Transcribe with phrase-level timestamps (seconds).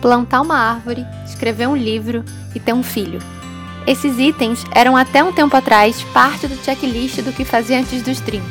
[0.00, 3.20] plantar uma árvore, escrever um livro e ter um filho.
[3.86, 8.20] Esses itens eram até um tempo atrás parte do checklist do que fazer antes dos
[8.20, 8.44] 30.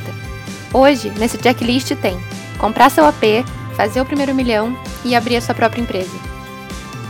[0.73, 2.19] Hoje, nesse checklist tem
[2.57, 6.17] comprar seu AP, fazer o primeiro milhão e abrir a sua própria empresa.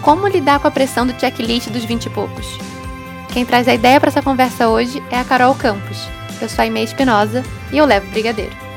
[0.02, 2.46] Como lidar com a pressão do checklist dos 20 e poucos?
[3.34, 5.98] Quem traz a ideia para essa conversa hoje é a Carol Campos.
[6.42, 8.69] Eu sou a Imei Espinosa e eu levo brigadeiro.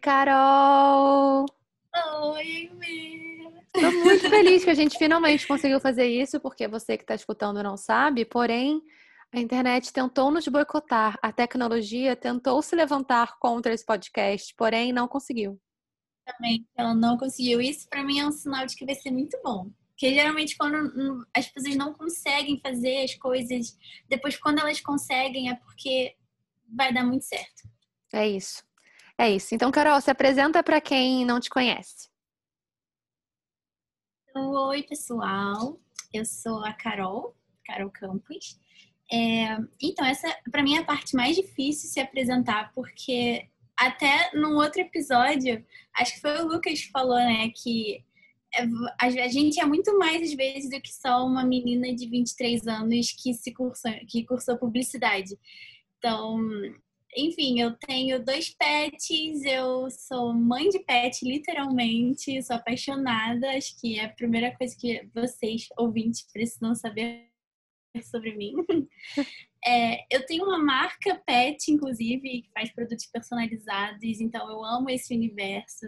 [0.00, 1.44] Carol!
[2.32, 3.52] Oi, Amy!
[3.74, 7.62] Estou muito feliz que a gente finalmente conseguiu fazer isso, porque você que está escutando
[7.62, 8.82] não sabe, porém,
[9.30, 15.06] a internet tentou nos boicotar, a tecnologia tentou se levantar contra esse podcast, porém não
[15.06, 15.60] conseguiu.
[16.24, 17.60] Também, ela não conseguiu.
[17.60, 19.70] Isso para mim é um sinal de que vai ser muito bom.
[19.90, 23.76] Porque geralmente quando as pessoas não conseguem fazer as coisas,
[24.08, 26.16] depois quando elas conseguem é porque
[26.74, 27.68] vai dar muito certo.
[28.14, 28.69] É isso.
[29.20, 29.54] É isso.
[29.54, 32.08] Então, Carol, se apresenta para quem não te conhece.
[34.34, 35.78] Oi, pessoal.
[36.10, 38.58] Eu sou a Carol, Carol Campos.
[39.12, 43.46] É, então, essa para mim é a parte mais difícil se apresentar, porque
[43.76, 48.02] até num outro episódio, acho que foi o Lucas que falou, né, que
[48.54, 48.62] é,
[48.98, 53.12] a gente é muito mais às vezes do que só uma menina de 23 anos
[53.12, 55.38] que se cursou, que cursou publicidade.
[55.98, 56.38] Então,
[57.16, 63.50] enfim, eu tenho dois pets, eu sou mãe de pet, literalmente, sou apaixonada.
[63.56, 67.28] Acho que é a primeira coisa que vocês, ouvintes, precisam saber
[68.02, 68.54] sobre mim.
[69.62, 75.14] É, eu tenho uma marca pet, inclusive, que faz produtos personalizados, então eu amo esse
[75.14, 75.86] universo.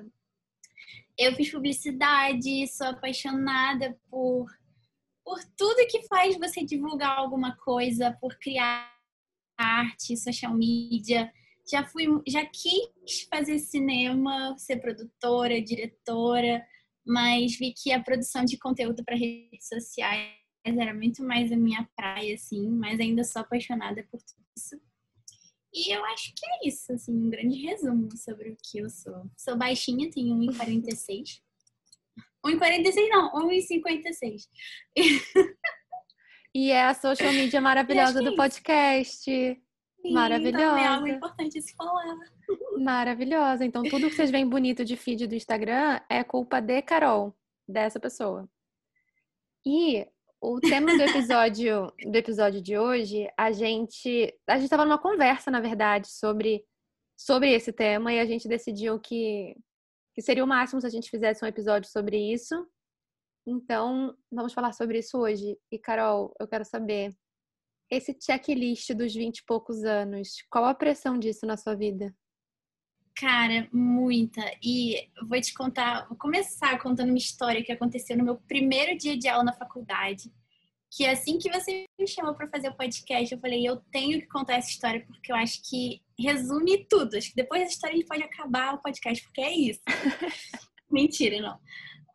[1.16, 4.44] Eu fiz publicidade, sou apaixonada por,
[5.24, 8.91] por tudo que faz você divulgar alguma coisa, por criar
[9.62, 11.32] arte, social media.
[11.70, 16.64] Já fui, já quis fazer cinema, ser produtora, diretora,
[17.06, 20.32] mas vi que a produção de conteúdo para redes sociais
[20.64, 24.80] era muito mais a minha praia, assim, mas ainda sou apaixonada por tudo isso.
[25.74, 29.30] E eu acho que é isso, assim, um grande resumo sobre o que eu sou.
[29.36, 31.40] Sou baixinha, tenho 1,46.
[32.44, 34.48] 1,46 não, 1,56.
[36.54, 39.24] E é a social media maravilhosa do podcast.
[39.24, 40.80] Sim, maravilhosa.
[40.80, 42.16] é algo importante se falar.
[42.78, 43.64] Maravilhosa.
[43.64, 47.34] Então, tudo que vocês veem bonito de feed do Instagram é culpa de Carol,
[47.66, 48.48] dessa pessoa.
[49.64, 50.06] E
[50.42, 55.50] o tema do episódio do episódio de hoje, a gente a gente estava numa conversa,
[55.50, 56.64] na verdade, sobre
[57.16, 59.54] sobre esse tema e a gente decidiu que
[60.14, 62.66] que seria o máximo se a gente fizesse um episódio sobre isso.
[63.46, 65.58] Então, vamos falar sobre isso hoje.
[65.70, 67.14] E, Carol, eu quero saber,
[67.90, 72.14] esse checklist dos 20 e poucos anos, qual a pressão disso na sua vida?
[73.14, 74.40] Cara, muita.
[74.62, 79.16] E vou te contar, vou começar contando uma história que aconteceu no meu primeiro dia
[79.16, 80.32] de aula na faculdade.
[80.90, 84.26] Que assim que você me chamou para fazer o podcast, eu falei, eu tenho que
[84.26, 87.16] contar essa história porque eu acho que resume tudo.
[87.16, 89.80] Acho que depois dessa história a gente pode acabar o podcast, porque é isso.
[90.90, 91.58] Mentira, não.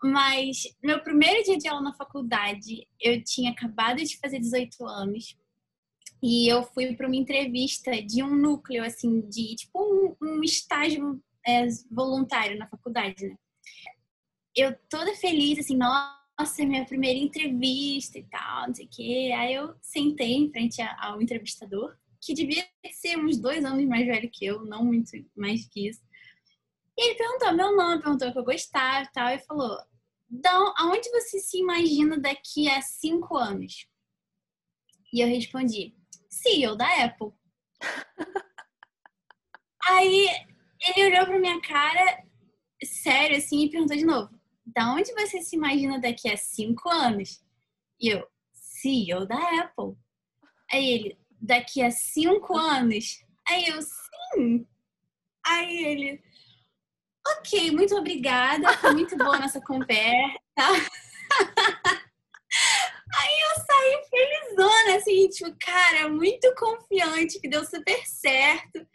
[0.03, 5.35] Mas meu primeiro dia de aula na faculdade, eu tinha acabado de fazer 18 anos.
[6.21, 11.21] E eu fui para uma entrevista de um núcleo, assim, de tipo um, um estágio
[11.45, 13.35] é, voluntário na faculdade, né?
[14.55, 19.31] Eu toda feliz, assim, nossa, é minha primeira entrevista e tal, não sei o quê.
[19.37, 24.29] Aí eu sentei em frente ao entrevistador, que devia ser uns dois anos mais velho
[24.31, 26.01] que eu, não muito mais que isso.
[26.97, 29.77] E ele perguntou meu nome, perguntou o que eu gostava e tal, e falou:
[30.29, 33.87] então, aonde você se imagina daqui a cinco anos?
[35.13, 35.95] E eu respondi:
[36.29, 37.31] CEO da Apple.
[39.87, 40.27] Aí
[40.81, 42.23] ele olhou pra minha cara,
[42.83, 44.29] sério, assim, e perguntou de novo:
[44.65, 47.41] da onde você se imagina daqui a cinco anos?
[47.99, 49.95] E eu: CEO da Apple.
[50.71, 53.23] Aí ele: daqui a cinco anos?
[53.47, 54.67] Aí eu: sim.
[55.45, 56.21] Aí ele:
[57.31, 58.71] Ok, muito obrigada.
[58.77, 60.37] Foi muito boa nossa conversa.
[63.15, 68.85] Aí eu saí felizona, assim, tipo, cara, muito confiante que deu super certo.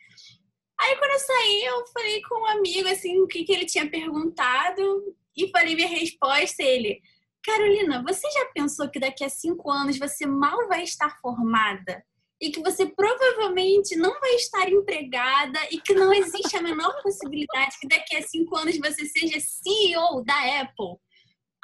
[0.80, 3.88] Aí quando eu saí, eu falei com um amigo, assim, o que, que ele tinha
[3.88, 6.62] perguntado e falei minha resposta.
[6.62, 7.00] Ele,
[7.42, 12.04] Carolina, você já pensou que daqui a cinco anos você mal vai estar formada?
[12.42, 17.78] E que você provavelmente não vai estar empregada e que não existe a menor possibilidade
[17.80, 20.98] que daqui a cinco anos você seja CEO da Apple.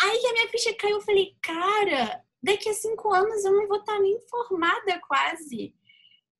[0.00, 3.80] Aí a minha ficha caiu, eu falei, cara, daqui a cinco anos eu não vou
[3.80, 5.74] estar nem formada quase.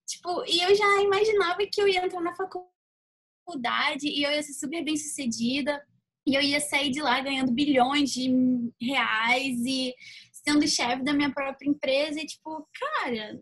[0.07, 4.53] Tipo, e eu já imaginava que eu ia entrar na faculdade e eu ia ser
[4.53, 5.85] super bem sucedida.
[6.25, 8.31] E eu ia sair de lá ganhando bilhões de
[8.81, 9.95] reais e
[10.31, 12.21] sendo chefe da minha própria empresa.
[12.21, 13.41] E, tipo, cara,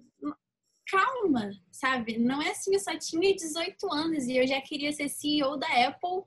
[0.86, 2.18] calma, sabe?
[2.18, 5.68] Não é assim, eu só tinha 18 anos e eu já queria ser CEO da
[5.86, 6.22] Apple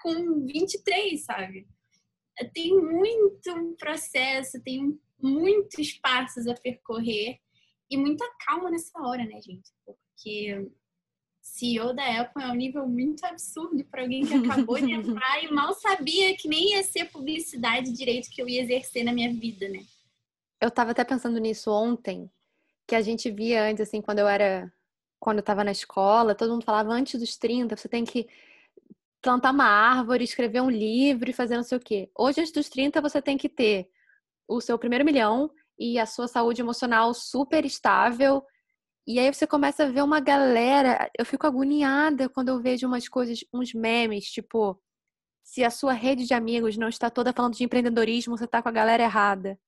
[0.00, 1.68] com 23, sabe?
[2.52, 7.38] Tem muito processo, tem muitos passos a percorrer
[7.90, 9.70] e muita calma nessa hora, né, gente?
[9.84, 10.68] Porque
[11.42, 15.50] CEO da Apple é um nível muito absurdo para alguém que acabou de entrar e
[15.52, 19.68] mal sabia que nem ia ser publicidade direito que eu ia exercer na minha vida,
[19.68, 19.84] né?
[20.60, 22.30] Eu estava até pensando nisso ontem,
[22.86, 24.72] que a gente via antes, assim, quando eu era.
[25.20, 28.28] Quando eu estava na escola, todo mundo falava antes dos 30, você tem que
[29.22, 32.10] plantar uma árvore, escrever um livro e fazer não sei o quê.
[32.18, 33.88] Hoje, antes dos 30, você tem que ter
[34.48, 38.44] o seu primeiro milhão e a sua saúde emocional super estável.
[39.06, 41.08] E aí você começa a ver uma galera.
[41.16, 44.76] Eu fico agoniada quando eu vejo umas coisas, uns memes, tipo,
[45.44, 48.68] se a sua rede de amigos não está toda falando de empreendedorismo, você está com
[48.68, 49.58] a galera errada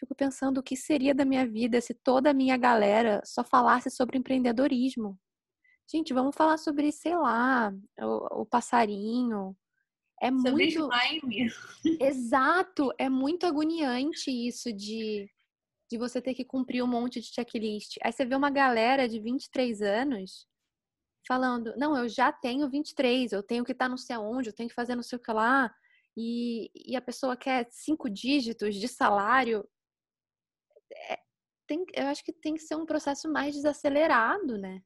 [0.00, 3.90] fico pensando o que seria da minha vida se toda a minha galera só falasse
[3.90, 5.18] sobre empreendedorismo.
[5.90, 9.56] Gente, vamos falar sobre, sei lá, o, o passarinho.
[10.22, 10.88] É sobre muito.
[10.90, 11.52] Slime.
[12.00, 15.28] Exato, é muito agoniante isso de,
[15.90, 17.96] de você ter que cumprir um monte de checklist.
[18.02, 20.46] Aí você vê uma galera de 23 anos
[21.26, 24.68] falando: não, eu já tenho 23, eu tenho que estar não sei aonde, eu tenho
[24.68, 25.72] que fazer não sei o que lá.
[26.16, 29.66] E, e a pessoa quer cinco dígitos de salário
[30.92, 31.18] é,
[31.66, 34.82] tem, eu acho que tem que ser um processo mais desacelerado, né?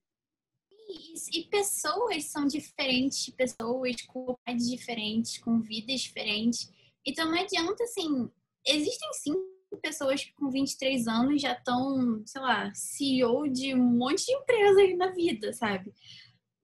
[1.33, 6.71] E, pessoas são diferentes, pessoas com idades diferentes, com vidas diferentes.
[7.06, 8.31] Então não adianta assim.
[8.67, 9.35] Existem sim
[9.83, 14.97] pessoas que com 23 anos já estão, sei lá, CEO de um monte de empresas
[14.97, 15.93] na vida, sabe?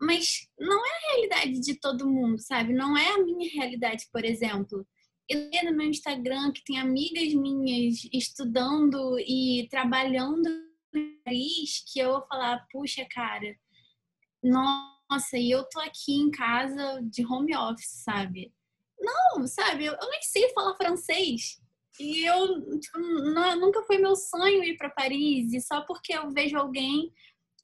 [0.01, 2.73] Mas não é a realidade de todo mundo, sabe?
[2.73, 4.87] Não é a minha realidade, por exemplo
[5.31, 10.49] eu no meu Instagram que tem amigas minhas estudando e trabalhando
[10.93, 13.57] em Paris, que eu vou falar, puxa, cara,
[14.43, 18.53] nossa, e eu tô aqui em casa de home office, sabe?
[18.99, 21.61] Não, sabe, eu, eu nem sei falar francês.
[22.01, 26.57] E eu, tipo, nunca foi meu sonho ir para Paris, e só porque eu vejo
[26.57, 27.13] alguém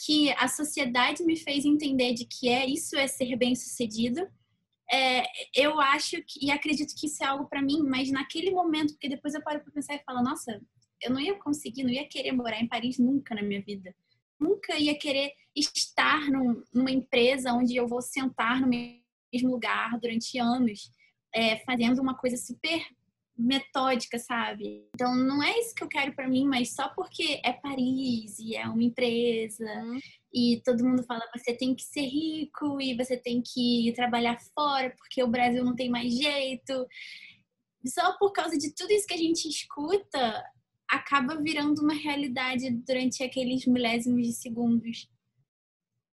[0.04, 4.28] que a sociedade me fez entender de que é isso é ser bem sucedido
[4.90, 5.24] é,
[5.54, 9.08] eu acho que, e acredito que isso é algo para mim, mas naquele momento, porque
[9.08, 10.60] depois eu paro para pensar e falo, nossa,
[11.02, 13.94] eu não ia conseguir, não ia querer morar em Paris nunca na minha vida.
[14.38, 20.38] Nunca ia querer estar num, numa empresa onde eu vou sentar no mesmo lugar durante
[20.38, 20.90] anos,
[21.34, 22.84] é, fazendo uma coisa super
[23.38, 24.88] metódica, sabe?
[24.94, 28.56] Então não é isso que eu quero para mim, mas só porque é Paris e
[28.56, 29.98] é uma empresa uhum.
[30.32, 34.94] e todo mundo fala você tem que ser rico e você tem que trabalhar fora
[34.96, 36.86] porque o Brasil não tem mais jeito.
[37.86, 40.44] Só por causa de tudo isso que a gente escuta,
[40.90, 45.08] acaba virando uma realidade durante aqueles milésimos de segundos.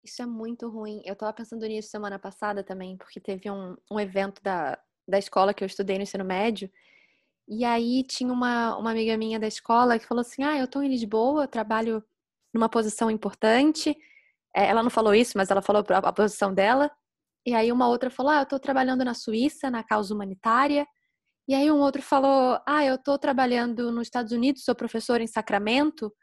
[0.03, 1.01] Isso é muito ruim.
[1.05, 5.53] Eu tava pensando nisso semana passada também, porque teve um, um evento da, da escola
[5.53, 6.69] que eu estudei no ensino médio
[7.53, 10.81] e aí tinha uma, uma amiga minha da escola que falou assim: Ah, eu estou
[10.81, 12.01] em Lisboa, eu trabalho
[12.53, 13.89] numa posição importante.
[14.55, 16.89] É, ela não falou isso, mas ela falou a posição dela.
[17.45, 20.87] E aí uma outra falou: Ah, eu estou trabalhando na Suíça, na causa humanitária.
[21.47, 25.27] E aí um outro falou: Ah, eu estou trabalhando nos Estados Unidos, sou professor em
[25.27, 26.13] Sacramento.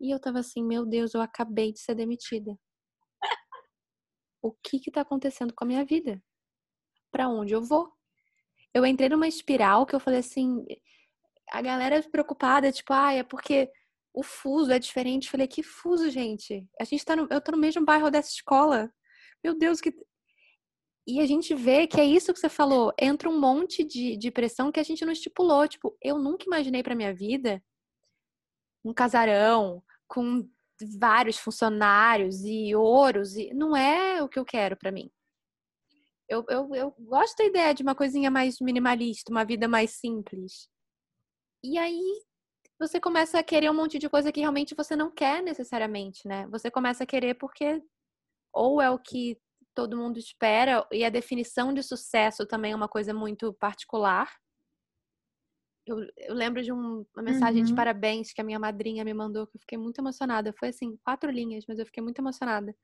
[0.00, 2.58] E eu tava assim: Meu Deus, eu acabei de ser demitida.
[4.44, 6.20] O que que tá acontecendo com a minha vida?
[7.12, 7.92] Para onde eu vou?
[8.74, 10.64] Eu entrei numa espiral que eu falei assim,
[11.50, 13.70] a galera preocupada, tipo, ah, é porque
[14.14, 15.26] o fuso é diferente.
[15.26, 16.66] Eu falei, que fuso, gente?
[16.80, 18.92] A gente tá no, eu tô no mesmo bairro dessa escola.
[19.42, 19.92] Meu Deus, que.
[21.06, 22.92] E a gente vê que é isso que você falou.
[22.98, 25.66] Entra um monte de, de pressão que a gente não estipulou.
[25.66, 27.62] Tipo, eu nunca imaginei pra minha vida
[28.84, 30.48] um casarão com
[31.00, 33.36] vários funcionários e ouros.
[33.36, 35.10] E não é o que eu quero para mim.
[36.32, 40.66] Eu, eu, eu gosto da ideia de uma coisinha mais minimalista, uma vida mais simples.
[41.62, 42.24] E aí
[42.78, 46.46] você começa a querer um monte de coisa que realmente você não quer necessariamente, né?
[46.48, 47.82] Você começa a querer porque
[48.50, 49.38] ou é o que
[49.74, 54.30] todo mundo espera, e a definição de sucesso também é uma coisa muito particular.
[55.86, 57.66] Eu, eu lembro de um, uma mensagem uhum.
[57.66, 60.52] de parabéns que a minha madrinha me mandou, que eu fiquei muito emocionada.
[60.58, 62.74] Foi assim, quatro linhas, mas eu fiquei muito emocionada.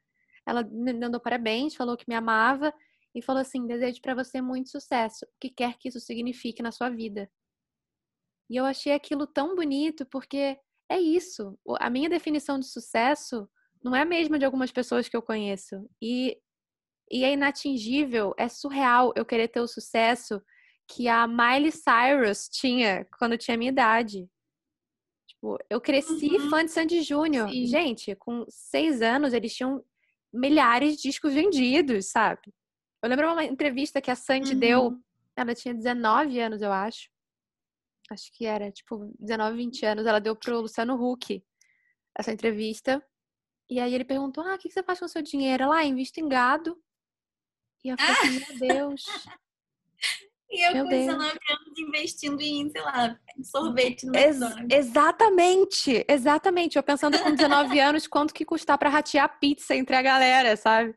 [0.47, 2.73] Ela me mandou parabéns, falou que me amava
[3.15, 6.73] e falou assim: desejo para você muito sucesso, o que quer que isso signifique na
[6.73, 7.31] sua vida.
[8.51, 11.59] E eu achei aquilo tão bonito porque é isso.
[11.79, 13.49] A minha definição de sucesso
[13.83, 15.89] não é a mesma de algumas pessoas que eu conheço.
[16.01, 16.39] E,
[17.11, 20.43] e é inatingível, é surreal eu querer ter o sucesso
[20.89, 24.27] que a Miley Cyrus tinha quando tinha a minha idade.
[25.29, 26.49] Tipo, eu cresci uhum.
[26.49, 27.49] fã de Sandy Júnior.
[27.51, 29.85] Gente, com seis anos eles tinham
[30.33, 32.53] milhares de discos vendidos, sabe?
[33.03, 34.59] Eu lembro uma entrevista que a Sandy uhum.
[34.59, 35.01] deu.
[35.37, 37.09] Ela tinha 19 anos, eu acho.
[38.11, 40.07] Acho que era, tipo, 19, 20 anos.
[40.07, 41.45] Ela deu pro Luciano Huck
[42.19, 43.05] essa entrevista.
[43.71, 45.65] E aí ele perguntou: Ah, o que você faz com o seu dinheiro?
[45.65, 46.77] Ela, ah, invisto em gado.
[47.85, 49.05] E eu falei assim, meu Deus.
[50.51, 54.39] E eu Meu com 19 anos investindo em, sei lá, sorvete no Ex
[54.71, 56.77] Exatamente, exatamente.
[56.77, 60.97] Eu pensando com 19 anos quanto que custar para ratear pizza entre a galera, sabe?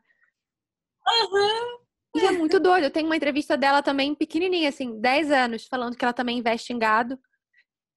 [1.06, 1.81] Uhum.
[2.14, 2.84] E é muito doido.
[2.84, 6.72] Eu tenho uma entrevista dela também, pequenininha, assim, 10 anos, falando que ela também investe
[6.72, 7.18] em gado.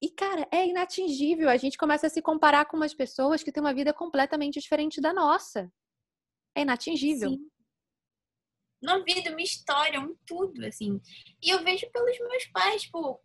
[0.02, 1.50] E, cara, é inatingível.
[1.50, 5.02] A gente começa a se comparar com umas pessoas que têm uma vida completamente diferente
[5.02, 5.72] da nossa.
[6.56, 7.32] É inatingível.
[7.32, 7.50] Sim
[8.86, 11.02] na vida, uma história, um tudo, assim.
[11.42, 13.20] E eu vejo pelos meus pais, tipo,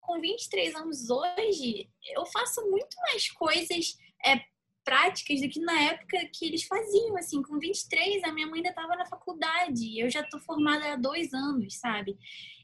[0.00, 4.36] com 23 anos hoje, eu faço muito mais coisas é,
[4.84, 7.42] práticas do que na época que eles faziam, assim.
[7.42, 11.32] Com 23, a minha mãe ainda estava na faculdade, eu já tô formada há dois
[11.32, 12.16] anos, sabe?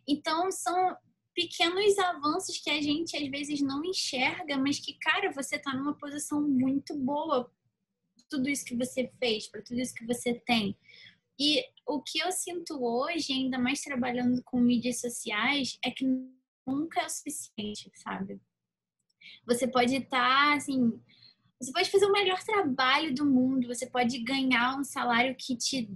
[0.08, 0.96] Então, são
[1.35, 5.94] pequenos avanços que a gente às vezes não enxerga, mas que, cara, você tá numa
[5.94, 7.50] posição muito boa
[8.30, 10.76] tudo isso que você fez, para tudo isso que você tem.
[11.38, 16.04] E o que eu sinto hoje, ainda mais trabalhando com mídias sociais, é que
[16.66, 18.40] nunca é o suficiente, sabe?
[19.46, 20.99] Você pode estar, tá, assim,
[21.60, 25.88] você pode fazer o melhor trabalho do mundo, você pode ganhar um salário que te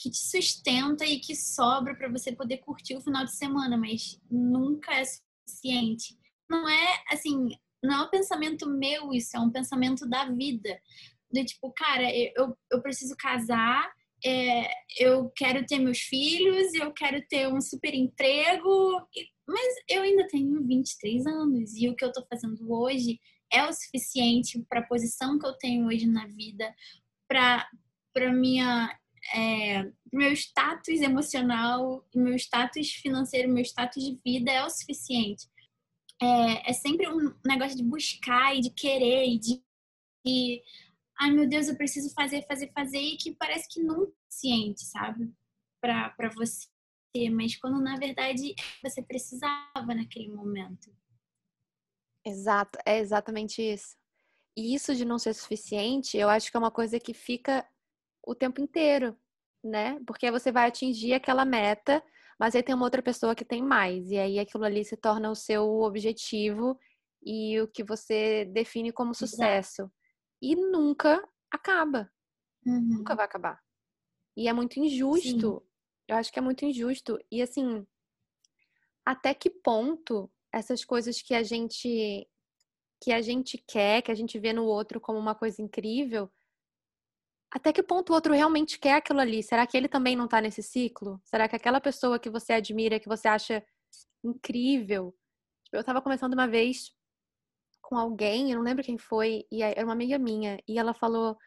[0.00, 4.20] que te sustenta e que sobra para você poder curtir o final de semana, mas
[4.30, 6.16] nunca é suficiente.
[6.48, 7.48] Não é assim,
[7.82, 10.80] não é um pensamento meu isso, é um pensamento da vida.
[11.28, 13.92] Do tipo, cara, eu, eu preciso casar,
[14.24, 19.04] é, eu quero ter meus filhos, eu quero ter um super emprego,
[19.48, 23.18] mas eu ainda tenho 23 anos e o que eu estou fazendo hoje
[23.52, 26.74] é o suficiente para a posição que eu tenho hoje na vida,
[27.28, 27.68] para
[28.12, 28.98] para minha
[29.34, 35.46] é, meu status emocional, meu status financeiro, meu status de vida é o suficiente.
[36.20, 39.62] É, é sempre um negócio de buscar e de querer e de,
[40.24, 40.62] de
[41.20, 44.84] ai meu Deus, eu preciso fazer, fazer, fazer, e que parece que não é ciente,
[44.84, 45.32] sabe?
[45.80, 46.68] Para você.
[47.32, 50.90] Mas quando na verdade você precisava naquele momento.
[52.28, 53.96] Exato, é exatamente isso.
[54.56, 57.66] E isso de não ser suficiente, eu acho que é uma coisa que fica
[58.26, 59.16] o tempo inteiro,
[59.62, 60.00] né?
[60.06, 62.02] Porque você vai atingir aquela meta,
[62.38, 65.30] mas aí tem uma outra pessoa que tem mais, e aí aquilo ali se torna
[65.30, 66.78] o seu objetivo
[67.22, 69.82] e o que você define como sucesso.
[69.82, 69.98] Exato
[70.40, 72.10] e nunca acaba.
[72.64, 72.98] Uhum.
[72.98, 73.60] Nunca vai acabar.
[74.36, 75.60] E é muito injusto.
[75.60, 75.68] Sim.
[76.08, 77.18] Eu acho que é muito injusto.
[77.30, 77.86] E assim,
[79.04, 82.26] até que ponto essas coisas que a gente
[83.00, 86.28] que a gente quer, que a gente vê no outro como uma coisa incrível,
[87.50, 89.42] até que ponto o outro realmente quer aquilo ali?
[89.42, 91.20] Será que ele também não tá nesse ciclo?
[91.24, 93.64] Será que aquela pessoa que você admira, que você acha
[94.22, 95.14] incrível?
[95.64, 96.92] Tipo, eu tava conversando uma vez
[97.80, 101.38] com alguém, eu não lembro quem foi, e era uma amiga minha, e ela falou: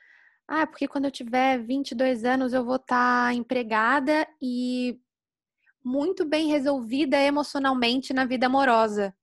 [0.47, 4.99] Ah, porque quando eu tiver 22 anos eu vou estar tá empregada e
[5.83, 9.15] muito bem resolvida emocionalmente na vida amorosa.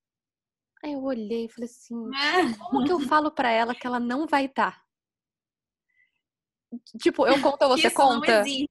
[0.83, 2.11] Aí eu olhei e falei assim:
[2.59, 4.73] como que eu falo para ela que ela não vai estar?
[4.73, 4.85] Tá?
[7.01, 8.27] Tipo, eu conto ou você Isso conta?
[8.27, 8.69] Não existe.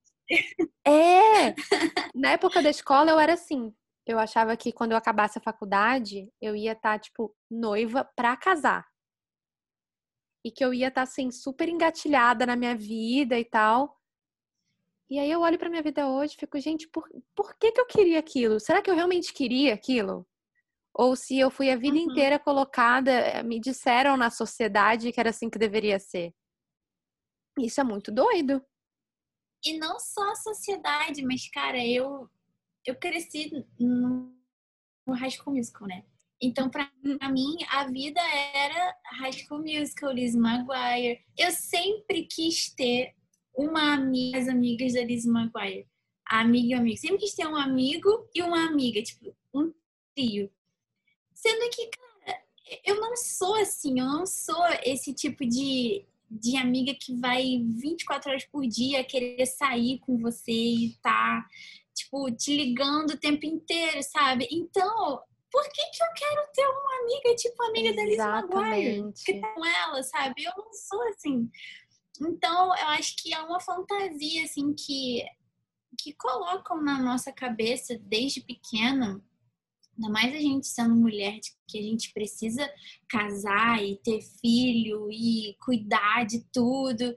[0.85, 1.53] É!
[2.15, 3.73] Na época da escola eu era assim
[4.07, 8.37] eu achava que quando eu acabasse a faculdade, eu ia estar, tá, tipo, noiva pra
[8.37, 8.87] casar.
[10.45, 13.96] E que eu ia estar, tá, assim, super engatilhada na minha vida e tal.
[15.09, 17.79] E aí eu olho pra minha vida hoje e fico, gente, por, por que, que
[17.79, 18.59] eu queria aquilo?
[18.59, 20.27] Será que eu realmente queria aquilo?
[20.93, 22.11] Ou se eu fui a vida uhum.
[22.11, 26.33] inteira colocada, eh, me disseram na sociedade que era assim que deveria ser.
[27.59, 28.61] Isso é muito doido.
[29.65, 32.29] E não só a sociedade, mas, cara, eu
[32.85, 34.33] eu cresci no,
[35.05, 36.05] no High School Musical, né?
[36.41, 37.17] Então, pra, hum.
[37.17, 38.21] pra mim, a vida
[38.53, 41.19] era High School Musical, Liz Maguire.
[41.37, 43.13] Eu sempre quis ter
[43.57, 45.87] uma amiga, as amigas da Liz Maguire.
[46.29, 46.97] A amiga e o amigo.
[46.97, 49.73] Sempre quis ter um amigo e uma amiga, tipo, um
[50.15, 50.51] trio.
[51.33, 52.43] Sendo que, cara,
[52.85, 58.29] eu não sou assim, eu não sou esse tipo de, de amiga que vai 24
[58.29, 61.45] horas por dia querer sair com você e tá
[61.97, 64.47] tipo, te ligando o tempo inteiro, sabe?
[64.51, 65.21] Então,
[65.51, 69.13] por que, que eu quero ter uma amiga tipo amiga da Alice Maguire?
[69.25, 70.43] Que com ela, sabe?
[70.43, 71.49] Eu não sou assim.
[72.21, 75.23] Então, eu acho que é uma fantasia, assim, que,
[75.97, 79.21] que colocam na nossa cabeça desde pequena,
[79.95, 82.69] ainda mais a gente sendo mulher, que a gente precisa
[83.09, 87.15] casar e ter filho e cuidar de tudo.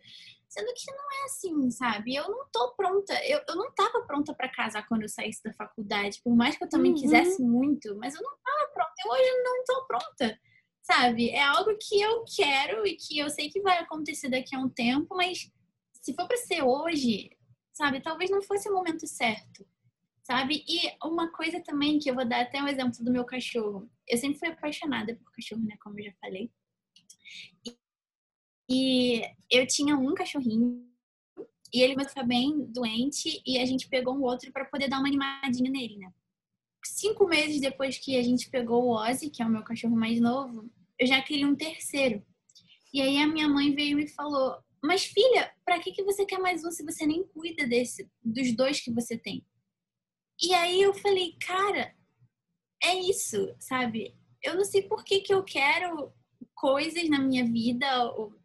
[0.48, 2.14] Sendo que não é assim, sabe?
[2.14, 3.14] Eu não tô pronta.
[3.24, 6.20] Eu, eu não tava pronta para casar quando eu saísse da faculdade.
[6.24, 6.98] Por mais que eu também uhum.
[6.98, 8.94] quisesse muito, mas eu não tava pronta.
[9.04, 10.40] Eu hoje não tô pronta.
[10.82, 11.30] Sabe?
[11.30, 14.68] É algo que eu quero e que eu sei que vai acontecer daqui a um
[14.68, 15.50] tempo, mas
[15.92, 17.30] se for para ser hoje,
[17.72, 18.00] sabe?
[18.00, 19.66] Talvez não fosse o momento certo.
[20.22, 20.64] Sabe?
[20.68, 23.90] E uma coisa também que eu vou dar até um exemplo do meu cachorro.
[24.06, 25.76] Eu sempre fui apaixonada por cachorro, né?
[25.82, 26.50] Como eu já falei.
[28.68, 30.88] E eu tinha um cachorrinho
[31.72, 34.98] e ele começou ficar bem doente e a gente pegou um outro para poder dar
[34.98, 36.12] uma animadinha nele, né?
[36.84, 40.20] Cinco meses depois que a gente pegou o Ozzy, que é o meu cachorro mais
[40.20, 42.24] novo, eu já queria um terceiro.
[42.92, 46.38] E aí a minha mãe veio e falou: "Mas filha, para que que você quer
[46.38, 49.44] mais um se você nem cuida desse dos dois que você tem?"
[50.42, 51.94] E aí eu falei: "Cara,
[52.82, 54.16] é isso, sabe?
[54.42, 56.12] Eu não sei por que que eu quero
[56.54, 57.86] coisas na minha vida,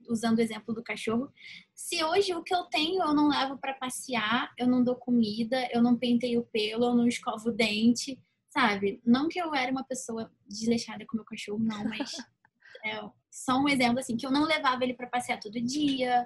[0.10, 1.30] usando o exemplo do cachorro,
[1.74, 5.68] se hoje o que eu tenho eu não levo para passear, eu não dou comida,
[5.72, 8.18] eu não penteio o pelo, eu não escovo o dente,
[8.56, 9.02] sabe?
[9.06, 12.10] Não que eu era uma pessoa desleixada com meu cachorro, não, mas
[12.86, 16.26] é só um exemplo assim, que eu não levava ele para passear todo dia.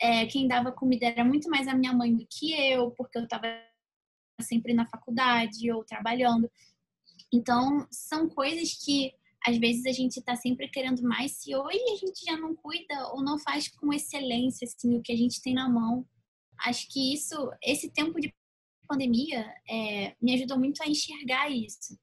[0.00, 3.22] É, quem dava comida era muito mais a minha mãe do que eu, porque eu
[3.22, 3.46] estava
[4.40, 6.50] sempre na faculdade ou trabalhando.
[7.32, 9.12] Então, são coisas que
[9.46, 13.08] às vezes a gente está sempre querendo mais, se hoje a gente já não cuida
[13.12, 16.04] ou não faz com excelência assim, o que a gente tem na mão.
[16.66, 18.34] Acho que isso, esse tempo de
[18.90, 21.96] pandemia, é, me ajudou muito a enxergar isso.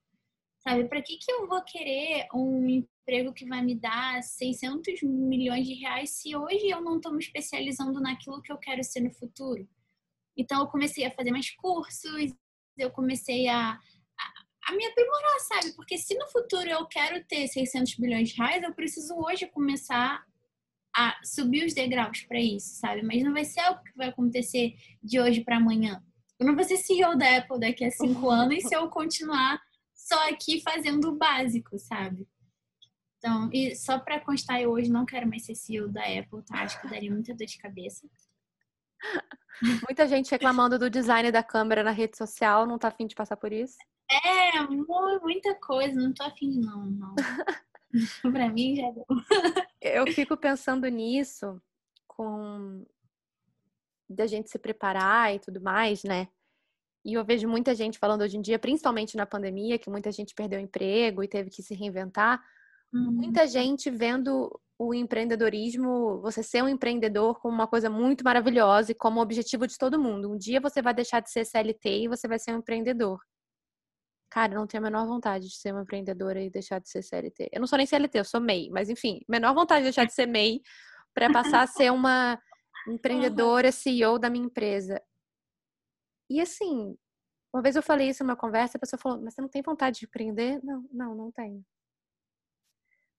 [0.60, 5.68] Sabe, para que, que eu vou querer um emprego que vai me dar 600 milhões
[5.68, 9.14] de reais se hoje eu não estou me especializando naquilo que eu quero ser no
[9.14, 9.68] futuro?
[10.36, 12.34] Então, eu comecei a fazer mais cursos,
[12.78, 13.80] eu comecei a
[14.68, 15.74] a me aprimorar, sabe?
[15.76, 20.22] Porque se no futuro eu quero ter 600 bilhões de reais, eu preciso hoje começar
[20.94, 23.02] a subir os degraus para isso, sabe?
[23.02, 26.04] Mas não vai ser algo que vai acontecer de hoje para amanhã.
[26.40, 29.60] Eu não vou ser CEO da Apple daqui a cinco anos se eu continuar
[29.94, 32.28] só aqui fazendo o básico, sabe?
[33.18, 36.62] Então, e só para constar, eu hoje não quero mais ser CEO da Apple, tá?
[36.62, 38.08] Acho que daria muita dor de cabeça.
[39.90, 43.36] Muita gente reclamando do design da câmera na rede social, não tá afim de passar
[43.36, 43.76] por isso?
[44.10, 47.16] É, muita coisa, não tô afim, não, não.
[48.32, 49.06] pra mim já deu.
[49.82, 51.60] Eu fico pensando nisso
[52.08, 52.86] com
[54.10, 56.28] da gente se preparar e tudo mais, né?
[57.06, 60.36] E eu vejo muita gente falando hoje em dia, principalmente na pandemia, que muita gente
[60.36, 62.44] perdeu emprego e teve que se reinventar.
[62.94, 63.12] Uhum.
[63.12, 68.96] Muita gente vendo o empreendedorismo, você ser um empreendedor como uma coisa muito maravilhosa e
[68.96, 70.32] como objetivo de todo mundo.
[70.32, 73.20] Um dia você vai deixar de ser CLT e você vai ser um empreendedor.
[74.30, 77.02] Cara, eu não tenho a menor vontade de ser uma empreendedora e deixar de ser
[77.02, 77.50] CLT.
[77.52, 80.14] Eu não sou nem CLT, eu sou MEI, mas enfim, menor vontade de deixar de
[80.14, 80.62] ser MEI
[81.14, 82.38] para passar a ser uma
[82.88, 85.02] empreendedora, CEO da minha empresa.
[86.30, 86.98] E assim,
[87.54, 90.00] uma vez eu falei isso numa conversa, a pessoa falou: Mas você não tem vontade
[90.00, 90.64] de empreender?
[90.64, 91.66] Não, não, não tenho.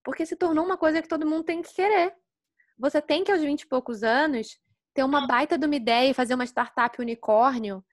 [0.04, 2.16] Porque se tornou uma coisa que todo mundo tem que querer.
[2.78, 4.58] Você tem que, aos 20 e poucos anos,
[4.94, 7.84] ter uma baita de uma ideia e fazer uma startup unicórnio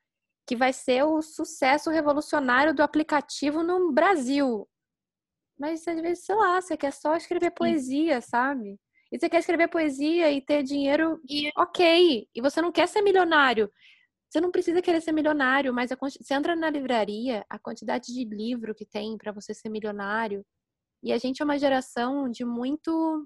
[0.47, 4.69] que vai ser o sucesso revolucionário do aplicativo no Brasil.
[5.57, 8.79] Mas às vezes, sei lá, você quer só escrever poesia, sabe?
[9.15, 11.49] E você quer escrever poesia e ter dinheiro, e...
[11.56, 12.28] ok.
[12.36, 13.71] E você não quer ser milionário.
[14.30, 18.25] Você não precisa querer ser milionário, mas a, você entra na livraria, a quantidade de
[18.25, 20.45] livro que tem para você ser milionário.
[21.01, 23.25] E a gente é uma geração de muito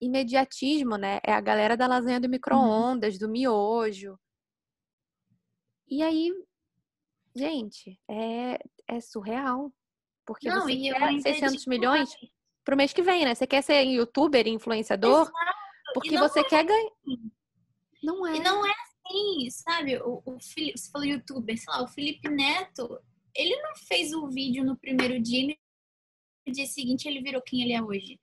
[0.00, 1.20] imediatismo, né?
[1.24, 3.20] É a galera da lasanha do micro-ondas, uhum.
[3.20, 4.18] do miojo.
[5.86, 6.32] E aí,
[7.36, 8.58] gente, é,
[8.88, 9.72] é surreal.
[10.26, 12.10] Porque Não, você quer 600 milhões
[12.68, 13.34] pro mês que vem, né?
[13.34, 15.56] Você quer ser youtuber, influenciador, Exato.
[15.94, 16.90] porque você é quer ganhar.
[17.00, 17.32] Assim.
[18.02, 18.36] Não é.
[18.36, 19.96] E não é assim, sabe?
[20.02, 23.00] O, o Felipe, você falou youtuber, sei lá, o Felipe Neto,
[23.34, 25.58] ele não fez o vídeo no primeiro dia e
[26.46, 28.20] no dia seguinte ele virou quem ele é hoje.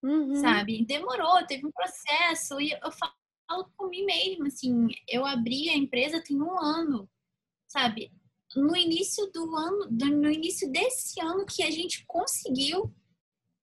[0.00, 0.36] Uhum.
[0.36, 0.84] Sabe?
[0.84, 2.60] Demorou, teve um processo.
[2.60, 7.10] E eu falo, por mim mesmo, assim, eu abri a empresa tem um ano,
[7.66, 8.12] sabe?
[8.54, 12.94] No início do ano, no início desse ano que a gente conseguiu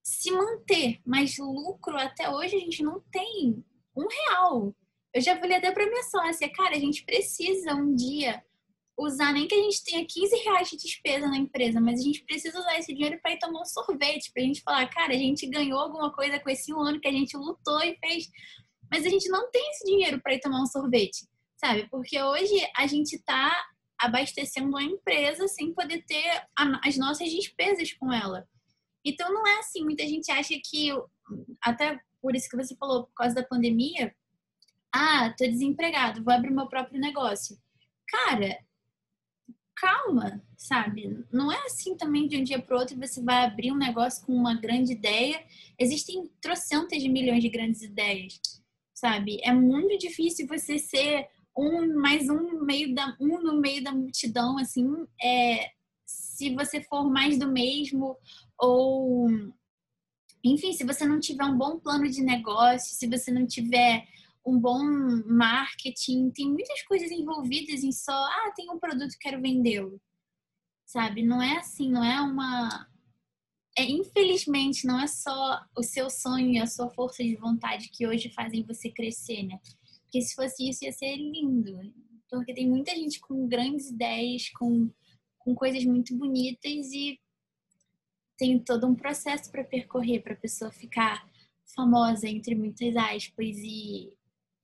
[0.05, 3.65] se manter, mas lucro até hoje a gente não tem
[3.97, 4.75] um real.
[5.11, 8.43] Eu já falei até para minha sócia, cara, a gente precisa um dia
[8.97, 12.23] usar nem que a gente tenha 15 reais de despesa na empresa, mas a gente
[12.23, 15.17] precisa usar esse dinheiro para ir tomar um sorvete, para a gente falar, cara, a
[15.17, 18.29] gente ganhou alguma coisa com esse ano que a gente lutou e fez,
[18.91, 21.89] mas a gente não tem esse dinheiro para ir tomar um sorvete, sabe?
[21.89, 23.59] Porque hoje a gente está
[23.99, 26.43] abastecendo a empresa sem poder ter
[26.83, 28.47] as nossas despesas com ela.
[29.05, 30.89] Então não é assim, muita gente acha que
[31.61, 34.13] até por isso que você falou, por causa da pandemia,
[34.93, 37.55] ah, tô desempregado, vou abrir meu próprio negócio.
[38.07, 38.57] Cara,
[39.75, 41.23] calma, sabe?
[41.31, 44.33] Não é assim também de um dia para outro você vai abrir um negócio com
[44.33, 45.43] uma grande ideia.
[45.77, 48.39] Existem trocentas de milhões de grandes ideias,
[48.93, 49.39] sabe?
[49.43, 53.91] É muito difícil você ser um mais um no meio da um no meio da
[53.91, 54.87] multidão assim,
[55.21, 55.71] é
[56.35, 58.17] se você for mais do mesmo
[58.59, 59.29] ou
[60.43, 64.07] enfim, se você não tiver um bom plano de negócio, se você não tiver
[64.45, 64.83] um bom
[65.25, 69.99] marketing, tem muitas coisas envolvidas em só, ah, tem um produto, quero vendê-lo.
[70.85, 71.23] Sabe?
[71.23, 72.87] Não é assim, não é uma.
[73.75, 78.05] É, infelizmente, não é só o seu sonho e a sua força de vontade que
[78.05, 79.59] hoje fazem você crescer, né?
[80.03, 81.79] Porque se fosse isso, ia ser lindo.
[82.29, 84.91] Porque tem muita gente com grandes ideias, com,
[85.45, 87.21] com coisas muito bonitas e
[88.35, 91.25] tem todo um processo para percorrer para a pessoa ficar
[91.73, 94.11] famosa entre muitas aspas e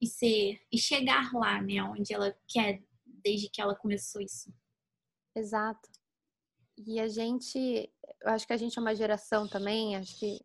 [0.01, 4.51] e ser e chegar lá, né, onde ela quer desde que ela começou isso.
[5.35, 5.87] Exato.
[6.87, 7.87] E a gente,
[8.23, 10.39] eu acho que a gente é uma geração também, acho que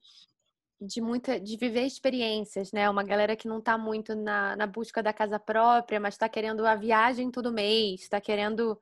[0.79, 2.89] de muita de viver experiências, né?
[2.91, 6.67] Uma galera que não está muito na, na busca da casa própria, mas está querendo
[6.67, 8.79] a viagem todo mês, está querendo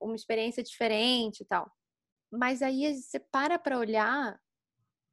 [0.00, 1.70] uma experiência diferente e tal.
[2.32, 4.40] Mas aí você para para olhar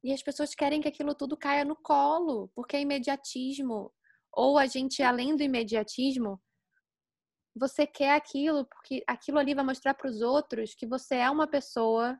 [0.03, 3.91] e as pessoas querem que aquilo tudo caia no colo, porque é imediatismo,
[4.31, 6.41] ou a gente, além do imediatismo,
[7.55, 11.47] você quer aquilo porque aquilo ali vai mostrar para os outros que você é uma
[11.47, 12.19] pessoa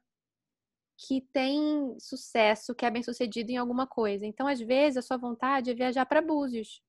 [0.97, 4.25] que tem sucesso, que é bem sucedido em alguma coisa.
[4.25, 6.81] Então, às vezes, a sua vontade é viajar para Búzios,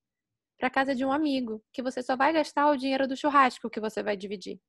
[0.57, 3.79] para casa de um amigo, que você só vai gastar o dinheiro do churrasco que
[3.79, 4.59] você vai dividir.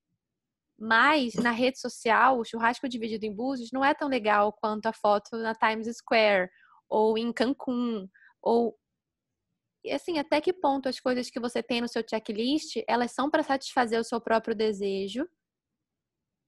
[0.80, 4.92] Mas na rede social, o churrasco dividido em Búzios não é tão legal quanto a
[4.94, 6.48] foto na Times Square
[6.88, 8.08] ou em Cancún
[8.40, 8.74] ou
[9.84, 13.30] e assim, até que ponto as coisas que você tem no seu checklist, elas são
[13.30, 15.26] para satisfazer o seu próprio desejo,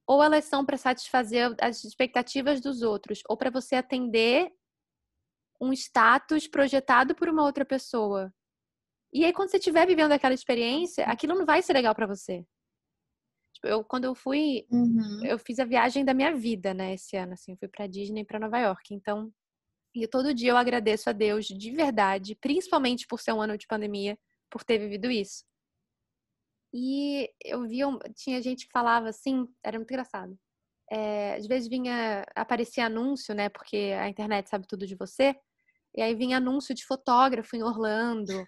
[0.06, 4.52] ou elas são para satisfazer as expectativas dos outros, ou para você atender
[5.58, 8.30] um status projetado por uma outra pessoa.
[9.12, 12.44] E aí quando você estiver vivendo aquela experiência, aquilo não vai ser legal para você.
[13.54, 15.24] Tipo, eu quando eu fui, uhum.
[15.24, 18.40] eu fiz a viagem da minha vida, né, esse ano assim, fui para Disney, para
[18.40, 18.94] Nova York.
[18.94, 19.32] Então,
[19.94, 23.66] e todo dia eu agradeço a Deus de verdade, principalmente por ser um ano de
[23.66, 24.18] pandemia,
[24.50, 25.44] por ter vivido isso.
[26.74, 27.80] E eu vi,
[28.16, 30.38] tinha gente que falava assim, era muito engraçado.
[30.90, 33.48] É, às vezes vinha, aparecia anúncio, né?
[33.50, 35.36] Porque a internet sabe tudo de você.
[35.94, 38.46] E aí vinha anúncio de fotógrafo em Orlando.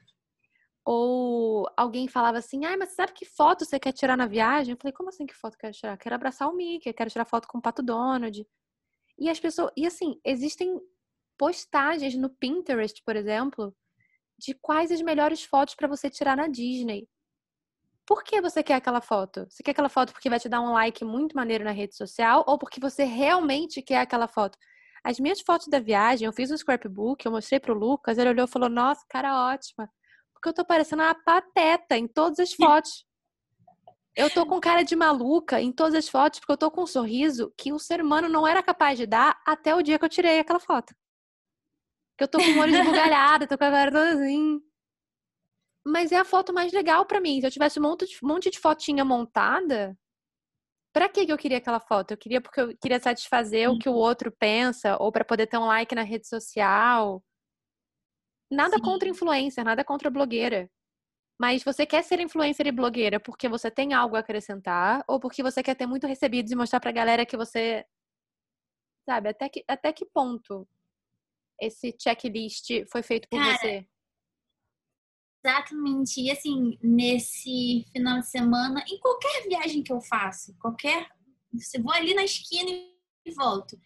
[0.85, 4.73] Ou alguém falava assim, ai, mas sabe que foto você quer tirar na viagem?
[4.73, 5.97] Eu falei, como assim que foto eu quero tirar?
[5.97, 8.47] Quero abraçar o Mickey, quero tirar foto com o Pato Donald.
[9.19, 10.79] E as pessoas, e assim, existem
[11.39, 13.75] postagens no Pinterest, por exemplo,
[14.39, 17.09] de quais as melhores fotos para você tirar na Disney.
[18.07, 19.47] Por que você quer aquela foto?
[19.49, 22.45] Você quer aquela foto porque vai te dar um like muito maneiro na rede social
[22.47, 24.59] ou porque você realmente quer aquela foto?
[25.03, 28.47] As minhas fotos da viagem, eu fiz um scrapbook, eu mostrei pro Lucas, ele olhou
[28.47, 29.91] e falou: "Nossa, cara ótima".
[30.45, 33.07] Porque eu tô parecendo uma pateta em todas as fotos.
[34.15, 36.87] Eu tô com cara de maluca em todas as fotos porque eu tô com um
[36.87, 40.09] sorriso que o ser humano não era capaz de dar até o dia que eu
[40.09, 40.95] tirei aquela foto.
[42.19, 44.61] Que eu tô com o olho esbugalhado, tô com a cara toda assim.
[45.83, 47.41] Mas é a foto mais legal para mim.
[47.41, 49.97] Se eu tivesse um monte de, um monte de fotinha montada,
[50.93, 52.11] para que eu queria aquela foto?
[52.11, 55.57] Eu queria porque eu queria satisfazer o que o outro pensa, ou para poder ter
[55.57, 57.25] um like na rede social.
[58.55, 58.83] Nada Sim.
[58.83, 60.71] contra influencer, nada contra blogueira.
[61.39, 65.43] Mas você quer ser influencer e blogueira porque você tem algo a acrescentar ou porque
[65.43, 67.85] você quer ter muito recebidos e mostrar pra galera que você.
[69.09, 70.67] Sabe, até que, até que ponto
[71.61, 73.87] esse checklist foi feito por Cara, você?
[75.45, 76.21] Exatamente.
[76.21, 81.09] E assim, nesse final de semana, em qualquer viagem que eu faço, qualquer.
[81.59, 83.79] Se vou ali na esquina e volto,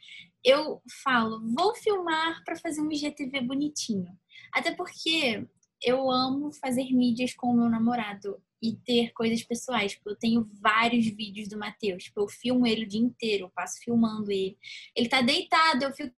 [0.42, 4.08] eu falo, vou filmar para fazer um IGTV bonitinho.
[4.52, 5.46] Até porque
[5.82, 9.92] eu amo fazer mídias com o meu namorado e ter coisas pessoais.
[9.92, 12.04] Tipo, eu tenho vários vídeos do Matheus.
[12.04, 14.58] Tipo, eu filmo ele o dia inteiro, eu passo filmando ele.
[14.94, 16.14] Ele tá deitado, eu fico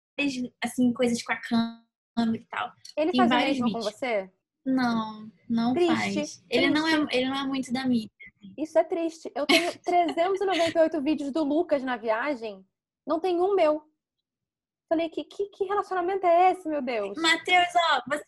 [0.62, 2.72] assim, coisas com a câmera e tal.
[2.96, 3.84] Ele Tem faz o mesmo vídeos.
[3.84, 4.30] com você?
[4.64, 5.94] Não, não Triste.
[5.94, 6.44] faz.
[6.50, 8.10] Ele não, é, ele não é muito da mídia.
[8.56, 9.30] Isso é triste.
[9.34, 12.64] Eu tenho 398 vídeos do Lucas na viagem,
[13.06, 13.82] não tem um meu.
[14.90, 17.16] Falei, que, que, que relacionamento é esse, meu Deus?
[17.16, 18.24] Matheus, ó, você,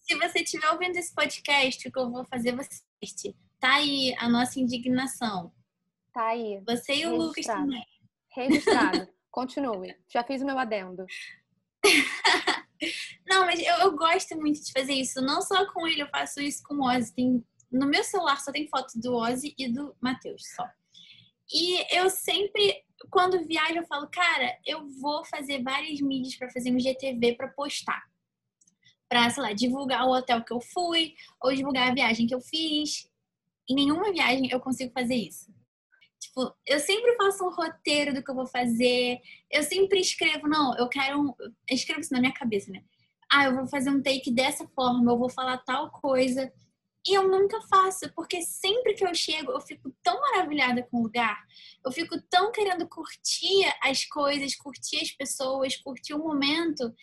[0.00, 3.36] se você estiver ouvindo esse podcast, o que eu vou fazer, você assiste.
[3.60, 5.52] Tá aí a nossa indignação.
[6.12, 6.60] Tá aí.
[6.66, 7.86] Você e o Lucas também.
[8.34, 9.06] Registrado.
[9.30, 9.94] Continue.
[10.08, 11.06] Já fiz o meu adendo.
[13.24, 15.20] Não, mas eu, eu, gosto muito de fazer isso.
[15.20, 17.14] Não só com ele, eu faço isso com o Ozzy.
[17.14, 20.68] Tem, no meu celular só tem foto do Ozzy e do Matheus só.
[21.52, 26.74] E eu sempre, quando viajo, eu falo, cara, eu vou fazer várias mídias para fazer
[26.74, 28.02] um GTV para postar.
[29.08, 32.40] Pra, sei lá, divulgar o hotel que eu fui, ou divulgar a viagem que eu
[32.40, 33.08] fiz.
[33.68, 35.52] Em nenhuma viagem eu consigo fazer isso.
[36.20, 39.20] Tipo, eu sempre faço um roteiro do que eu vou fazer.
[39.50, 41.34] Eu sempre escrevo, não, eu quero um.
[41.38, 42.82] Eu escrevo isso na minha cabeça, né?
[43.30, 46.52] Ah, eu vou fazer um take dessa forma, eu vou falar tal coisa.
[47.08, 51.02] E eu nunca faço, porque sempre que eu chego, eu fico tão maravilhada com o
[51.04, 51.42] lugar,
[51.82, 56.94] eu fico tão querendo curtir as coisas, curtir as pessoas, curtir o momento,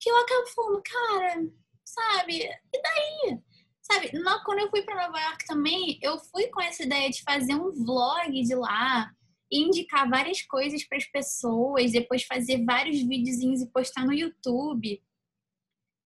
[0.00, 1.46] que eu acabo falando, cara,
[1.84, 3.38] sabe, e daí?
[3.82, 4.10] Sabe,
[4.44, 7.70] quando eu fui para Nova York também, eu fui com essa ideia de fazer um
[7.70, 9.10] vlog de lá,
[9.52, 15.02] indicar várias coisas para as pessoas, depois fazer vários videozinhos e postar no YouTube.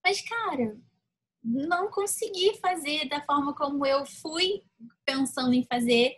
[0.02, 0.76] Mas, cara,
[1.44, 4.62] não consegui fazer da forma como eu fui
[5.04, 6.16] pensando em fazer.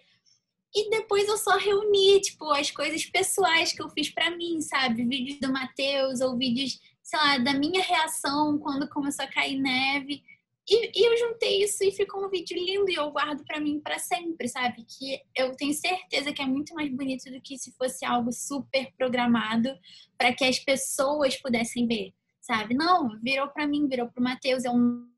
[0.75, 5.05] E depois eu só reuni, tipo, as coisas pessoais que eu fiz para mim, sabe?
[5.05, 10.23] Vídeos do Matheus ou vídeos, sei lá, da minha reação quando começou a cair neve.
[10.69, 13.81] E, e, eu juntei isso e ficou um vídeo lindo e eu guardo para mim
[13.81, 14.85] para sempre, sabe?
[14.85, 18.93] Que eu tenho certeza que é muito mais bonito do que se fosse algo super
[18.99, 19.71] programado
[20.19, 22.75] para que as pessoas pudessem ver, sabe?
[22.75, 25.09] Não, virou para mim, virou pro Matheus, é um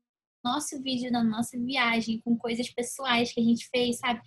[0.43, 4.21] nosso vídeo da nossa viagem com coisas pessoais que a gente fez, sabe?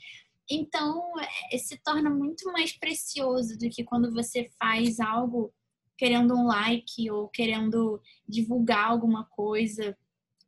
[0.51, 1.13] Então,
[1.51, 5.53] é, se torna muito mais precioso do que quando você faz algo
[5.97, 9.97] querendo um like ou querendo divulgar alguma coisa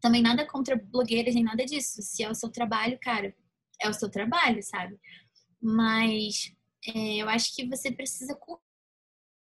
[0.05, 2.03] também nada contra blogueiras nem nada disso.
[2.03, 3.35] Se é o seu trabalho, cara,
[3.81, 4.99] é o seu trabalho, sabe?
[5.63, 6.53] Mas
[6.87, 8.39] é, eu acho que você precisa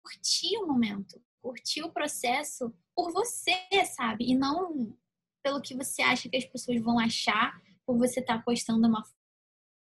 [0.02, 3.58] curtir o momento, curtir o processo por você,
[3.94, 4.32] sabe?
[4.32, 4.96] E não
[5.43, 9.03] pelo que você acha que as pessoas vão achar por você estar tá postando uma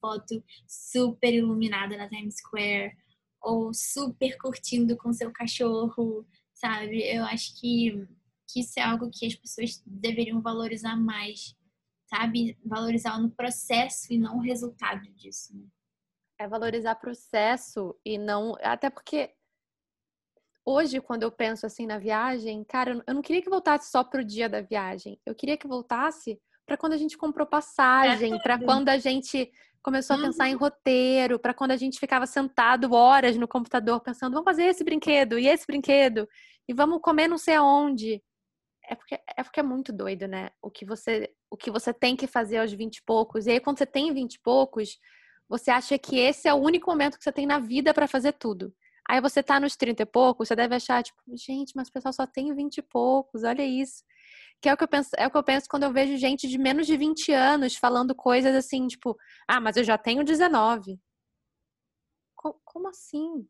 [0.01, 2.95] foto super iluminada na Times Square
[3.41, 7.01] ou super curtindo com seu cachorro, sabe?
[7.03, 8.07] Eu acho que
[8.47, 11.55] que isso é algo que as pessoas deveriam valorizar mais,
[12.05, 12.57] sabe?
[12.63, 15.55] Valorizar no processo e não o resultado disso.
[15.57, 15.67] Né?
[16.39, 18.55] É valorizar processo e não.
[18.61, 19.33] Até porque
[20.65, 24.25] hoje, quando eu penso assim na viagem, cara, eu não queria que voltasse só pro
[24.25, 25.19] dia da viagem.
[25.25, 29.51] Eu queria que voltasse para quando a gente comprou passagem, é para quando a gente
[29.83, 30.59] começou a pensar em uhum.
[30.59, 35.37] roteiro, para quando a gente ficava sentado horas no computador pensando, vamos fazer esse brinquedo
[35.37, 36.27] e esse brinquedo
[36.67, 38.19] e vamos comer não sei aonde
[38.89, 40.49] é porque, é porque é muito doido, né?
[40.61, 43.45] O que você o que você tem que fazer aos 20 e poucos.
[43.45, 44.99] E aí, quando você tem 20 e poucos,
[45.47, 48.33] você acha que esse é o único momento que você tem na vida para fazer
[48.33, 48.73] tudo.
[49.07, 52.13] Aí você tá nos 30 e poucos, você deve achar, tipo, gente, mas o pessoal
[52.13, 54.03] só tem 20 e poucos, olha isso.
[54.61, 56.47] Que é o que eu penso, é o que eu penso quando eu vejo gente
[56.47, 59.15] de menos de 20 anos falando coisas assim, tipo,
[59.47, 60.99] ah, mas eu já tenho 19.
[62.35, 63.47] Como assim?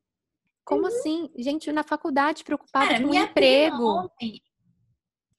[0.64, 0.88] Como uhum.
[0.88, 1.32] assim?
[1.38, 3.84] Gente na faculdade preocupada Cara, com o emprego.
[3.84, 4.42] Ontem,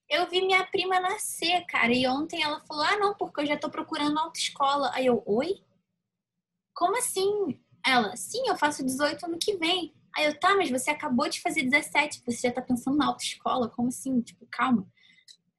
[0.08, 3.56] eu vi minha prima nascer, cara, e ontem ela falou: ah, não, porque eu já
[3.56, 4.90] tô procurando autoescola.
[4.94, 5.64] Aí eu, oi?
[6.74, 7.60] Como assim?
[7.84, 9.95] Ela, sim, eu faço 18 ano que vem.
[10.16, 13.68] Aí eu, tá, mas você acabou de fazer 17, você já tá pensando na autoescola,
[13.68, 14.20] como assim?
[14.20, 14.88] Tipo, calma.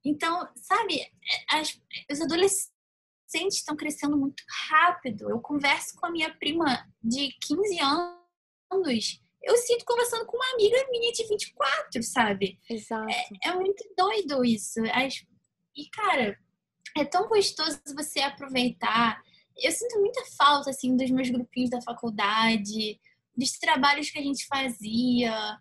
[0.04, 1.06] Então, sabe,
[1.52, 1.80] as,
[2.12, 5.30] os adolescentes estão crescendo muito rápido.
[5.30, 10.78] Eu converso com a minha prima de 15 anos eu sinto conversando com uma amiga
[10.92, 12.60] minha de 24, sabe?
[12.70, 13.10] Exato.
[13.10, 14.80] É, é muito doido isso.
[15.76, 16.38] E, cara,
[16.98, 19.22] é tão gostoso você aproveitar.
[19.58, 23.00] Eu sinto muita falta, assim, dos meus grupinhos da faculdade,
[23.38, 25.60] dos trabalhos que a gente fazia,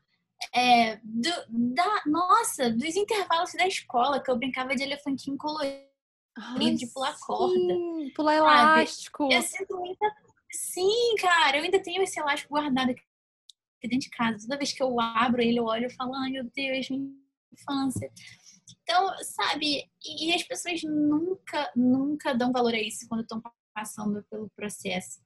[0.54, 1.30] é, do,
[1.74, 5.86] da, nossa, dos intervalos da escola, que eu brincava de elefantinho colorido,
[6.38, 7.74] Ai, de pular sim, corda.
[8.14, 9.28] Pular elástico.
[9.30, 10.06] Eu sinto muita.
[10.50, 13.02] Sim, cara, eu ainda tenho esse elástico guardado aqui
[13.82, 14.38] dentro de casa.
[14.40, 17.10] Toda vez que eu abro ele, eu olho e falo, ai meu Deus, minha
[17.52, 18.10] infância.
[18.82, 23.42] Então, sabe, e, e as pessoas nunca, nunca dão valor a isso quando estão
[23.74, 25.20] passando pelo processo.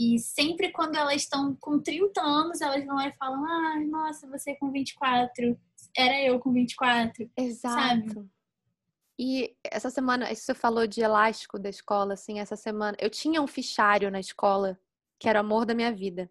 [0.00, 4.26] E sempre quando elas estão com 30 anos, elas vão lá e falam: ai, nossa,
[4.26, 5.60] você com 24,
[5.94, 7.30] era eu com 24.
[7.36, 8.08] Exato.
[8.08, 8.30] Sabe?
[9.18, 13.42] E essa semana, isso você falou de elástico da escola, assim, essa semana, eu tinha
[13.42, 14.80] um fichário na escola
[15.18, 16.30] que era o amor da minha vida,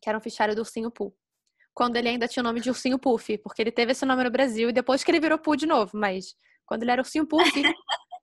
[0.00, 1.12] que era um fichário do Ursinho Poo.
[1.74, 4.30] Quando ele ainda tinha o nome de Ursinho Puff, porque ele teve esse nome no
[4.30, 7.42] Brasil e depois que ele virou Poo de novo, mas quando ele era Ursinho Puff,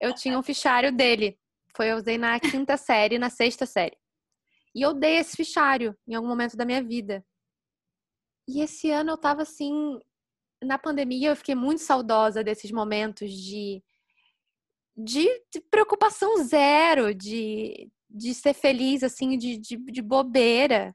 [0.00, 1.36] eu tinha um fichário dele.
[1.76, 3.98] Foi eu usei na quinta série, na sexta série.
[4.74, 7.24] E eu dei esse fichário em algum momento da minha vida.
[8.48, 9.98] E esse ano eu tava assim,
[10.62, 13.82] na pandemia eu fiquei muito saudosa desses momentos de,
[14.96, 20.94] de, de preocupação zero, de, de ser feliz, assim, de, de, de, bobeira.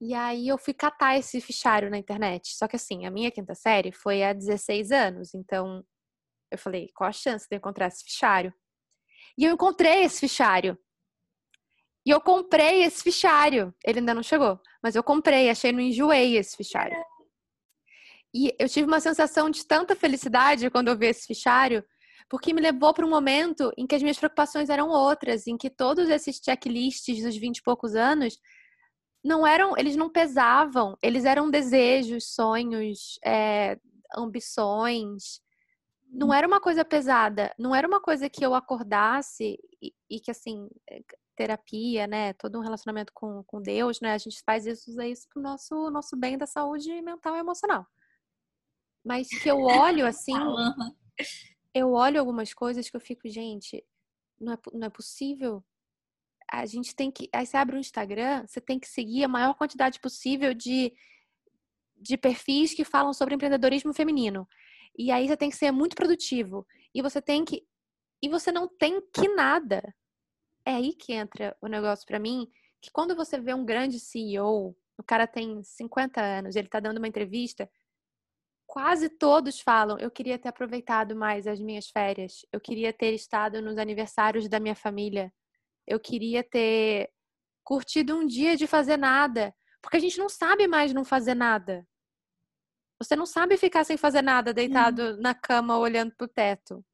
[0.00, 2.56] E aí eu fui catar esse fichário na internet.
[2.56, 5.84] Só que assim, a minha quinta série foi há 16 anos, então
[6.50, 8.52] eu falei, qual a chance de eu encontrar esse fichário?
[9.38, 10.78] E eu encontrei esse fichário.
[12.04, 13.74] E eu comprei esse fichário.
[13.84, 16.96] Ele ainda não chegou, mas eu comprei, achei no Enjoei esse fichário.
[18.34, 21.84] E eu tive uma sensação de tanta felicidade quando eu vi esse fichário,
[22.28, 25.68] porque me levou para um momento em que as minhas preocupações eram outras, em que
[25.68, 28.38] todos esses checklists dos 20 e poucos anos
[29.22, 33.78] não eram, eles não pesavam, eles eram desejos, sonhos, é,
[34.16, 35.40] ambições.
[36.08, 40.30] Não era uma coisa pesada, não era uma coisa que eu acordasse e, e que
[40.30, 40.68] assim
[41.40, 45.26] terapia, né, todo um relacionamento com, com Deus, né, a gente faz isso, usa isso
[45.32, 47.86] para o nosso, nosso bem da saúde mental e emocional.
[49.02, 50.34] Mas que eu olho assim,
[51.72, 53.82] eu olho algumas coisas que eu fico, gente,
[54.38, 55.64] não é, não é possível.
[56.52, 57.28] A gente tem que.
[57.32, 60.92] Aí você abre o Instagram, você tem que seguir a maior quantidade possível de,
[61.96, 64.46] de perfis que falam sobre empreendedorismo feminino.
[64.98, 66.66] E aí você tem que ser muito produtivo.
[66.94, 67.64] E você tem que.
[68.22, 69.94] E você não tem que nada
[70.70, 72.48] é aí que entra o negócio para mim,
[72.80, 76.98] que quando você vê um grande CEO, o cara tem 50 anos, ele está dando
[76.98, 77.70] uma entrevista,
[78.66, 83.60] quase todos falam: eu queria ter aproveitado mais as minhas férias, eu queria ter estado
[83.60, 85.32] nos aniversários da minha família,
[85.86, 87.10] eu queria ter
[87.64, 91.86] curtido um dia de fazer nada, porque a gente não sabe mais não fazer nada.
[93.02, 96.84] Você não sabe ficar sem fazer nada, deitado na cama olhando pro teto.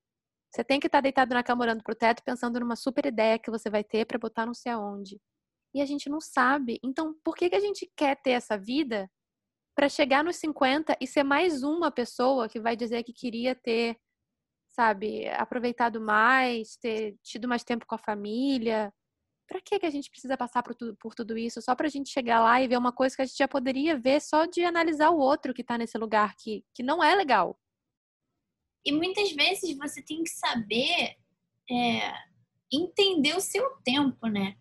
[0.56, 3.38] Você tem que estar tá deitado na cama olhando pro teto, pensando numa super ideia
[3.38, 5.20] que você vai ter para botar não sei aonde.
[5.74, 6.80] E a gente não sabe.
[6.82, 9.06] Então, por que, que a gente quer ter essa vida
[9.74, 13.98] para chegar nos 50 e ser mais uma pessoa que vai dizer que queria ter,
[14.70, 18.90] sabe, aproveitado mais, ter tido mais tempo com a família?
[19.46, 21.60] Para que, que a gente precisa passar por tudo, por tudo isso?
[21.60, 23.98] Só para a gente chegar lá e ver uma coisa que a gente já poderia
[23.98, 27.58] ver só de analisar o outro que está nesse lugar que, que não é legal.
[28.86, 31.16] E muitas vezes você tem que saber
[31.68, 32.12] é,
[32.72, 34.56] entender o seu tempo, né?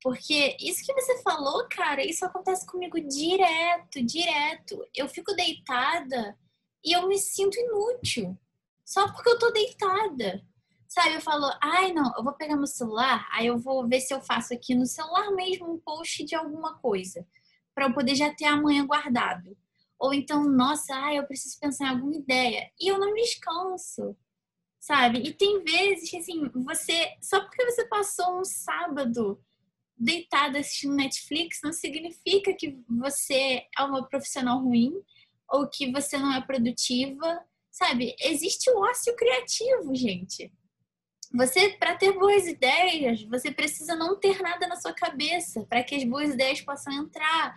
[0.00, 4.78] Porque isso que você falou, cara, isso acontece comigo direto, direto.
[4.94, 6.38] Eu fico deitada
[6.84, 8.38] e eu me sinto inútil.
[8.84, 10.46] Só porque eu tô deitada.
[10.86, 14.14] Sabe, eu falo, ai não, eu vou pegar meu celular, aí eu vou ver se
[14.14, 17.26] eu faço aqui no celular mesmo um post de alguma coisa.
[17.74, 19.56] para eu poder já ter amanhã guardado.
[19.98, 22.70] Ou então, nossa, ah, eu preciso pensar em alguma ideia.
[22.80, 24.16] E eu não descanso,
[24.78, 25.20] sabe?
[25.20, 27.12] E tem vezes que, assim, você.
[27.22, 29.42] Só porque você passou um sábado
[29.96, 34.92] deitado assistindo Netflix, não significa que você é uma profissional ruim
[35.48, 38.14] ou que você não é produtiva, sabe?
[38.20, 40.52] Existe o ócio criativo, gente.
[41.34, 45.94] Você, para ter boas ideias, você precisa não ter nada na sua cabeça para que
[45.94, 47.54] as boas ideias possam entrar.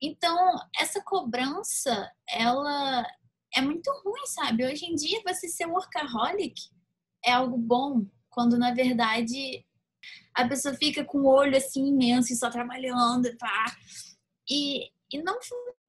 [0.00, 3.06] Então, essa cobrança, ela
[3.54, 4.66] é muito ruim, sabe?
[4.66, 6.54] Hoje em dia, você ser workaholic
[7.24, 9.64] é algo bom, quando na verdade
[10.34, 13.76] a pessoa fica com o olho assim imenso e só trabalhando, tá?
[14.48, 15.38] E, e não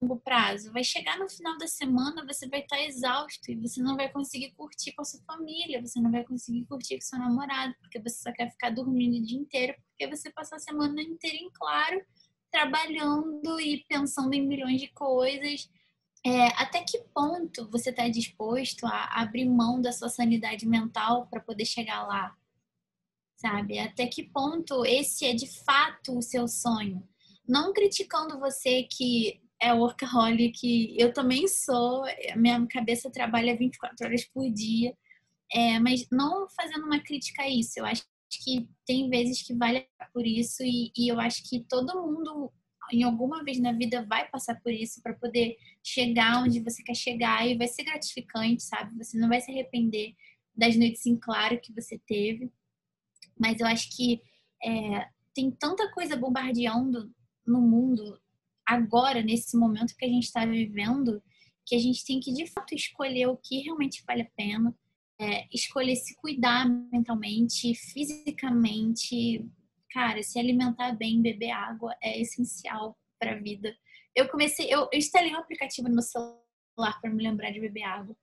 [0.01, 0.71] longo prazo.
[0.71, 4.51] Vai chegar no final da semana, você vai estar exausto e você não vai conseguir
[4.51, 8.21] curtir com a sua família, você não vai conseguir curtir com seu namorado, porque você
[8.21, 12.05] só quer ficar dormindo o dia inteiro, porque você passou a semana inteira em claro
[12.51, 15.69] trabalhando e pensando em milhões de coisas.
[16.25, 21.41] É, até que ponto você está disposto a abrir mão da sua sanidade mental para
[21.41, 22.35] poder chegar lá?
[23.37, 23.79] Sabe?
[23.79, 27.07] Até que ponto esse é de fato o seu sonho?
[27.47, 32.03] Não criticando você que é workaholic, eu também sou,
[32.35, 34.95] minha cabeça trabalha 24 horas por dia,
[35.51, 37.79] é, mas não fazendo uma crítica a isso.
[37.79, 42.01] Eu acho que tem vezes que vale por isso e, e eu acho que todo
[42.01, 42.51] mundo
[42.91, 46.95] em alguma vez na vida vai passar por isso para poder chegar onde você quer
[46.95, 48.97] chegar e vai ser gratificante, sabe?
[48.97, 50.15] Você não vai se arrepender
[50.55, 52.51] das noites em claro que você teve.
[53.37, 54.21] Mas eu acho que
[54.63, 57.11] é, tem tanta coisa bombardeando
[57.45, 58.19] no mundo
[58.65, 61.21] agora, nesse momento que a gente está vivendo,
[61.65, 64.75] que a gente tem que de fato escolher o que realmente vale a pena
[65.19, 69.45] é, escolher se cuidar mentalmente, fisicamente.
[69.91, 73.75] Cara, se alimentar bem, beber água é essencial para a vida.
[74.15, 77.83] Eu comecei, eu, eu instalei um aplicativo no meu celular para me lembrar de beber
[77.83, 78.15] água,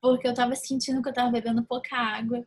[0.00, 2.46] porque eu tava sentindo que eu tava bebendo pouca água.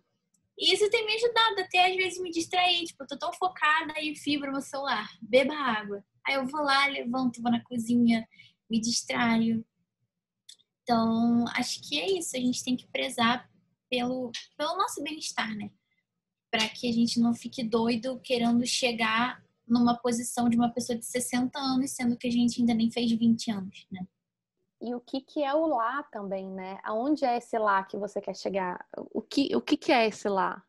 [0.57, 2.85] E isso tem me ajudado até às vezes me distrair.
[2.85, 5.09] Tipo, eu tô tão focada e fibra no celular.
[5.21, 6.03] Beba água.
[6.27, 8.27] Aí eu vou lá, levanto, vou na cozinha,
[8.69, 9.65] me distraio.
[10.83, 12.35] Então, acho que é isso.
[12.37, 13.49] A gente tem que prezar
[13.91, 15.69] pelo, pelo nosso bem-estar, né?
[16.49, 21.05] Para que a gente não fique doido querendo chegar numa posição de uma pessoa de
[21.05, 24.07] 60 anos, sendo que a gente ainda nem fez 20 anos, né?
[24.81, 26.79] E o que, que é o lá também, né?
[26.83, 28.83] Aonde é esse lá que você quer chegar?
[29.13, 30.63] O que, o que, que é esse lá?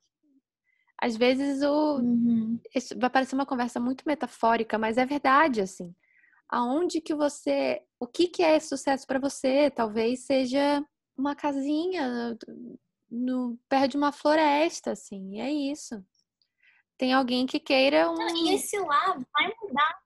[1.00, 2.60] Às vezes o, uhum.
[2.74, 5.94] isso vai parecer uma conversa muito metafórica, mas é verdade, assim.
[6.48, 7.82] Aonde que você...
[7.98, 9.70] O que, que é sucesso para você?
[9.70, 10.84] Talvez seja
[11.16, 12.36] uma casinha
[13.12, 15.38] no, perto de uma floresta, assim.
[15.38, 16.02] é isso.
[16.96, 18.36] Tem alguém que queira um...
[18.36, 20.02] E esse lá vai mudar.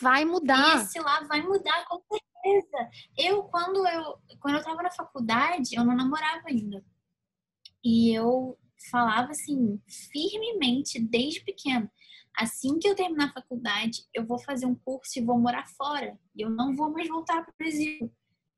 [0.00, 0.78] Vai mudar.
[0.78, 2.90] E esse lá vai mudar, com certeza.
[3.18, 6.84] Eu, quando eu, quando eu tava na faculdade, eu não namorava ainda.
[7.82, 8.58] E eu
[8.90, 9.80] falava assim,
[10.12, 11.90] firmemente, desde pequeno.
[12.36, 16.18] Assim que eu terminar a faculdade, eu vou fazer um curso e vou morar fora.
[16.34, 18.12] E eu não vou mais voltar para o Brasil.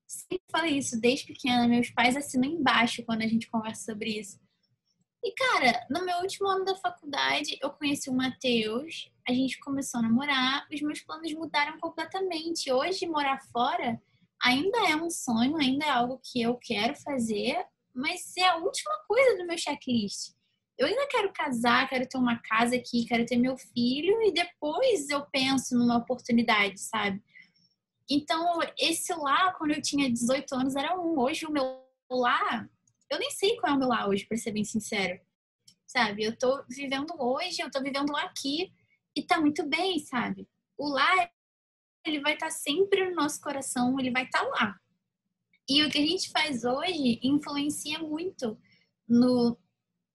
[0.08, 1.68] Sempre falei isso desde pequena.
[1.68, 4.40] Meus pais assinam embaixo quando a gente conversa sobre isso.
[5.22, 9.98] E, cara, no meu último ano da faculdade, eu conheci o Matheus, a gente começou
[9.98, 12.72] a namorar, os meus planos mudaram completamente.
[12.72, 14.00] Hoje, morar fora
[14.40, 17.62] ainda é um sonho, ainda é algo que eu quero fazer,
[17.94, 20.32] mas é a última coisa do meu checklist.
[20.78, 25.10] Eu ainda quero casar, quero ter uma casa aqui, quero ter meu filho e depois
[25.10, 27.20] eu penso numa oportunidade, sabe?
[28.10, 31.18] Então, esse lá, quando eu tinha 18 anos, era um.
[31.18, 32.68] Hoje, o meu lá,
[33.10, 35.20] eu nem sei qual é o meu lá hoje, pra ser bem sincero.
[35.86, 36.24] Sabe?
[36.24, 38.72] Eu tô vivendo hoje, eu tô vivendo lá aqui
[39.14, 40.48] e tá muito bem, sabe?
[40.76, 41.30] O lá,
[42.06, 44.80] ele vai estar tá sempre no nosso coração, ele vai estar tá lá.
[45.68, 48.58] E o que a gente faz hoje influencia muito
[49.06, 49.58] no,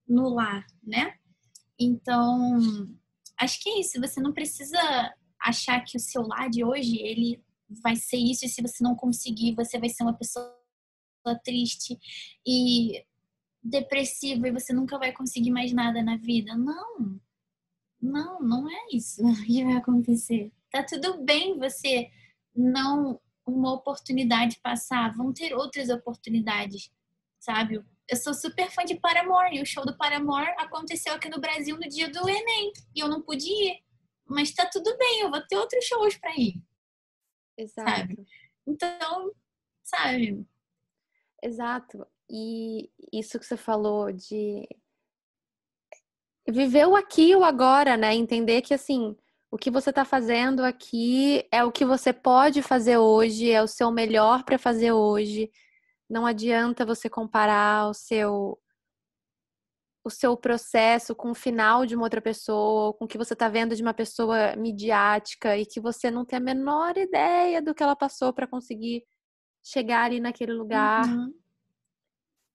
[0.08, 1.16] no lar, né?
[1.78, 2.58] Então,
[3.38, 4.00] acho que é isso.
[4.00, 4.78] Você não precisa
[5.40, 8.94] achar que o seu lar de hoje, ele vai ser isso, e se você não
[8.94, 10.54] conseguir, você vai ser uma pessoa
[11.42, 11.98] triste
[12.46, 13.04] e
[13.62, 16.54] depressiva e você nunca vai conseguir mais nada na vida.
[16.54, 17.18] Não.
[18.00, 20.52] Não, não é isso que vai acontecer.
[20.70, 22.10] Tá tudo bem você
[22.54, 26.90] não uma oportunidade passar, vão ter outras oportunidades,
[27.38, 27.82] sabe?
[28.08, 31.76] Eu sou super fã de Paramore e o show do Paramore aconteceu aqui no Brasil
[31.76, 33.82] no dia do Enem e eu não pude ir.
[34.26, 36.54] Mas tá tudo bem, eu vou ter outros shows para ir.
[37.56, 37.90] Exato.
[37.90, 38.26] Sabe?
[38.66, 39.32] Então,
[39.82, 40.46] sabe?
[41.42, 42.06] Exato.
[42.30, 44.66] E isso que você falou de
[46.48, 48.14] viver o aqui e o agora, né?
[48.14, 49.16] Entender que assim,
[49.50, 53.68] o que você está fazendo aqui é o que você pode fazer hoje, é o
[53.68, 55.50] seu melhor para fazer hoje.
[56.08, 58.58] Não adianta você comparar o seu
[60.04, 63.48] o seu processo com o final de uma outra pessoa, com o que você está
[63.48, 67.82] vendo de uma pessoa midiática e que você não tem a menor ideia do que
[67.82, 69.02] ela passou para conseguir
[69.64, 71.06] chegar ali naquele lugar.
[71.06, 71.32] Uhum.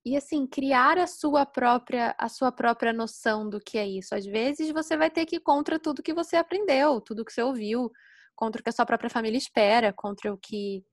[0.06, 4.14] E assim, criar a sua própria a sua própria noção do que é isso.
[4.14, 7.41] Às vezes você vai ter que ir contra tudo que você aprendeu, tudo que você
[7.41, 7.91] ouviu,
[8.36, 10.84] contra o que a sua própria família espera, contra o que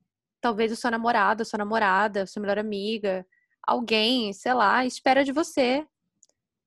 [0.40, 3.26] talvez o seu namorado, a sua namorada, a sua melhor amiga,
[3.62, 5.86] alguém, sei lá, espera de você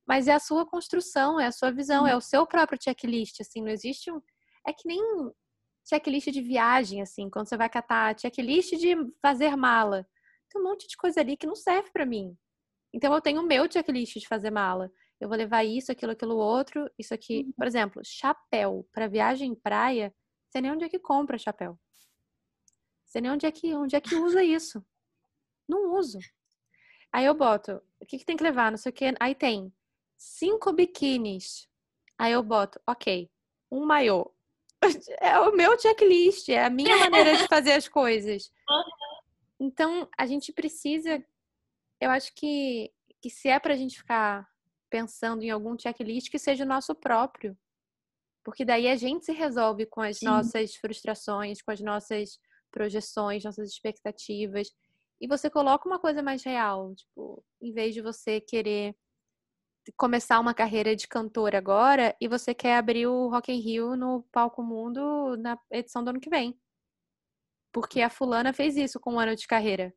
[0.10, 3.62] mas é a sua construção, é a sua visão, é o seu próprio checklist, assim,
[3.62, 4.20] não existe um...
[4.68, 5.00] É que nem
[5.88, 10.04] checklist de viagem, assim, quando você vai catar checklist de fazer mala.
[10.50, 12.36] Tem um monte de coisa ali que não serve para mim.
[12.92, 14.92] Então eu tenho o meu checklist de fazer mala.
[15.22, 17.44] Eu vou levar isso, aquilo, aquilo outro, isso aqui.
[17.46, 17.54] Uhum.
[17.56, 20.12] Por exemplo, chapéu para viagem em praia,
[20.50, 21.80] você nem onde é que compra chapéu.
[23.06, 24.84] Você nem onde é que, onde é que usa isso.
[25.68, 26.18] Não uso.
[27.14, 28.72] Aí eu boto, o que, que tem que levar?
[28.72, 29.14] Não sei o que.
[29.20, 29.72] Aí tem
[30.20, 31.68] cinco biquínis.
[32.18, 33.32] Aí eu boto, ok,
[33.72, 34.30] um maiô.
[35.20, 38.52] É o meu checklist, é a minha maneira de fazer as coisas.
[39.60, 41.24] Então, a gente precisa.
[42.00, 42.92] Eu acho que,
[43.22, 44.48] que se é pra gente ficar
[44.90, 47.58] pensando em algum checklist, que seja o nosso próprio.
[48.44, 50.26] Porque daí a gente se resolve com as Sim.
[50.26, 52.40] nossas frustrações, com as nossas
[52.72, 54.72] projeções, nossas expectativas.
[55.20, 56.96] E você coloca uma coisa mais real.
[56.96, 58.96] Tipo, em vez de você querer
[59.98, 64.24] começar uma carreira de cantor agora e você quer abrir o Rock in Rio no
[64.32, 66.60] Palco Mundo na edição do ano que vem.
[67.72, 69.94] Porque a fulana fez isso com um ano de carreira.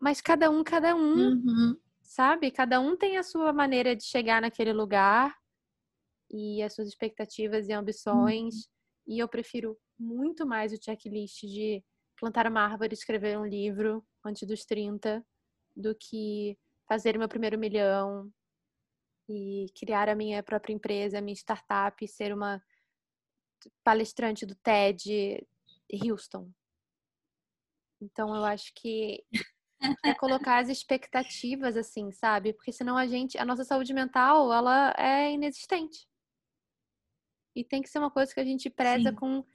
[0.00, 1.80] mas cada um, cada um, Uhum.
[2.02, 2.50] sabe?
[2.50, 5.34] Cada um tem a sua maneira de chegar naquele lugar
[6.30, 8.68] e as suas expectativas e ambições.
[9.06, 11.82] E eu prefiro muito mais o checklist de
[12.18, 15.24] plantar uma árvore e escrever um livro antes dos 30
[15.74, 18.30] do que fazer meu primeiro milhão
[19.28, 22.62] e criar a minha própria empresa, a minha startup, ser uma
[23.82, 25.46] palestrante do TED
[25.92, 26.50] Houston.
[28.00, 29.24] Então eu acho que
[30.04, 32.52] é colocar as expectativas assim, sabe?
[32.52, 36.06] Porque senão a gente, a nossa saúde mental, ela é inexistente.
[37.54, 39.16] E tem que ser uma coisa que a gente preza Sim.
[39.16, 39.46] com o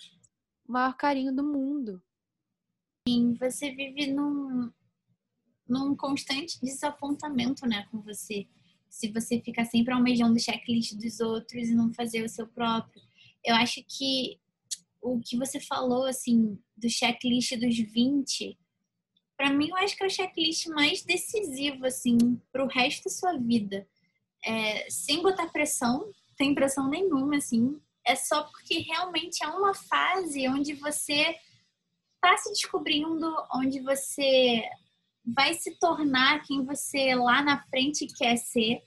[0.67, 2.01] maior carinho do mundo.
[3.39, 4.71] Você vive num,
[5.67, 8.47] num constante desapontamento, né, com você.
[8.89, 13.01] Se você ficar sempre almejando o checklist dos outros e não fazer o seu próprio.
[13.43, 14.39] Eu acho que
[15.01, 18.57] o que você falou, assim, do checklist dos 20,
[19.37, 22.17] para mim eu acho que é o checklist mais decisivo, assim,
[22.51, 23.87] pro resto da sua vida.
[24.43, 27.79] É, sem botar pressão, sem pressão nenhuma, assim.
[28.05, 31.35] É só porque realmente é uma fase onde você
[32.15, 34.61] está se descobrindo, onde você
[35.33, 38.81] vai se tornar quem você lá na frente quer ser.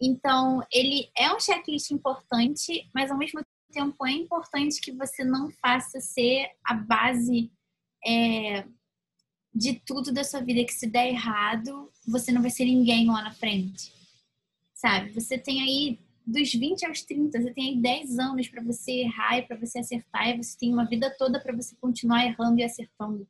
[0.00, 3.40] Então, ele é um checklist importante, mas ao mesmo
[3.72, 7.50] tempo é importante que você não faça ser a base
[8.06, 8.64] é,
[9.54, 10.64] de tudo da sua vida.
[10.64, 13.92] Que se der errado, você não vai ser ninguém lá na frente.
[14.74, 15.10] Sabe?
[15.12, 19.38] Você tem aí dos 20 aos 30, você tem aí 10 anos para você errar
[19.38, 22.64] e para você acertar, e você tem uma vida toda para você continuar errando e
[22.64, 23.26] acertando.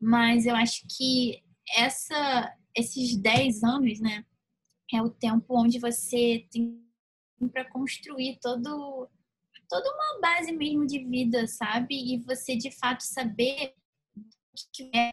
[0.00, 1.42] Mas eu acho que
[1.76, 4.24] essa, esses 10 anos, né,
[4.92, 6.82] é o tempo onde você tem
[7.52, 9.08] para construir todo,
[9.68, 11.94] toda uma base mesmo de vida, sabe?
[11.94, 13.74] E você de fato saber
[14.16, 14.22] o
[14.72, 15.12] que é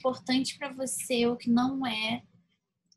[0.00, 2.22] importante para você, o que não é,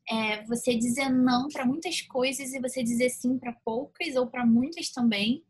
[0.08, 4.44] é, você dizer não para muitas coisas e você dizer sim para poucas ou para
[4.44, 5.44] muitas também.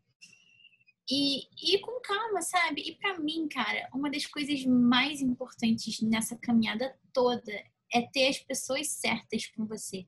[1.09, 2.81] E ir com calma, sabe?
[2.81, 7.51] E para mim, cara, uma das coisas mais importantes nessa caminhada toda
[7.91, 10.05] é ter as pessoas certas com você.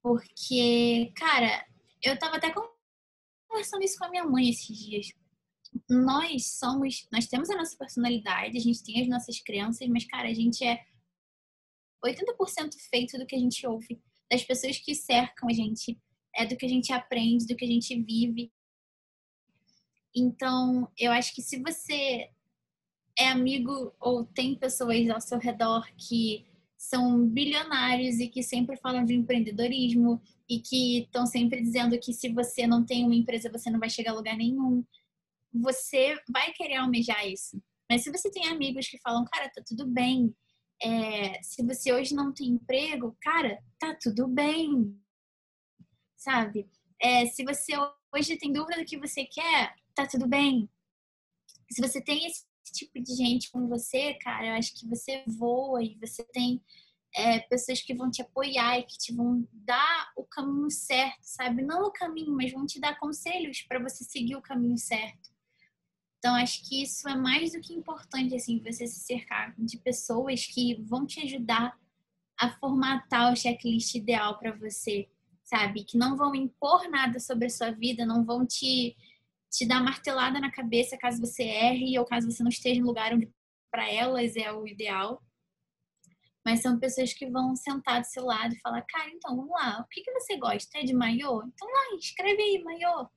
[0.00, 1.66] Porque, cara,
[2.02, 2.52] eu tava até
[3.48, 5.08] conversando isso com a minha mãe esses dias.
[5.88, 10.28] Nós somos, nós temos a nossa personalidade, a gente tem as nossas crenças, mas, cara,
[10.28, 10.84] a gente é
[12.04, 14.00] 80% feito do que a gente ouve,
[14.30, 15.98] das pessoas que cercam a gente,
[16.34, 18.52] é do que a gente aprende, do que a gente vive.
[20.14, 22.30] Então, eu acho que se você
[23.18, 26.46] é amigo ou tem pessoas ao seu redor que
[26.76, 32.28] são bilionários e que sempre falam de empreendedorismo e que estão sempre dizendo que se
[32.28, 34.84] você não tem uma empresa, você não vai chegar a lugar nenhum,
[35.52, 37.60] você vai querer almejar isso.
[37.90, 40.34] Mas se você tem amigos que falam, cara, tá tudo bem,
[40.82, 44.98] é, se você hoje não tem emprego, cara, tá tudo bem.
[46.16, 46.68] Sabe?
[47.00, 47.72] É, se você
[48.14, 50.68] hoje tem dúvida do que você quer, tá tudo bem.
[51.70, 55.82] Se você tem esse tipo de gente com você, cara, eu acho que você voa
[55.82, 56.62] e você tem
[57.14, 61.62] é, pessoas que vão te apoiar e que te vão dar o caminho certo, sabe?
[61.62, 65.32] Não o caminho, mas vão te dar conselhos para você seguir o caminho certo.
[66.18, 70.46] Então, acho que isso é mais do que importante, assim, você se cercar de pessoas
[70.46, 71.78] que vão te ajudar
[72.38, 75.08] a formatar o checklist ideal para você,
[75.44, 75.84] sabe?
[75.84, 78.96] Que não vão impor nada sobre a sua vida, não vão te,
[79.50, 83.14] te dar martelada na cabeça caso você erre ou caso você não esteja no lugar
[83.14, 83.30] onde
[83.70, 85.22] para elas é o ideal.
[86.44, 89.80] Mas são pessoas que vão sentar do seu lado e falar, cara, então vamos lá,
[89.80, 90.78] o que, que você gosta?
[90.78, 91.42] É de maiô?
[91.42, 93.08] Então lá, escreve aí, maiô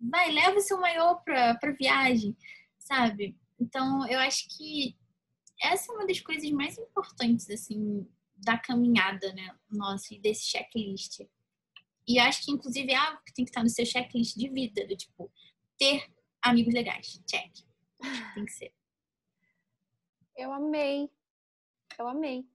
[0.00, 2.36] vai, leva o seu maior pra, pra viagem,
[2.78, 3.36] sabe?
[3.58, 4.96] Então, eu acho que
[5.60, 8.06] essa é uma das coisas mais importantes, assim,
[8.36, 9.54] da caminhada, né?
[9.70, 11.20] Nossa, e desse checklist.
[12.08, 14.86] E acho que, inclusive, é algo que tem que estar no seu checklist de vida,
[14.86, 15.30] do tipo,
[15.76, 16.06] ter
[16.42, 17.20] amigos legais.
[17.26, 17.52] Check.
[18.34, 18.72] Tem que ser.
[20.36, 21.10] Eu amei.
[21.98, 22.46] Eu amei.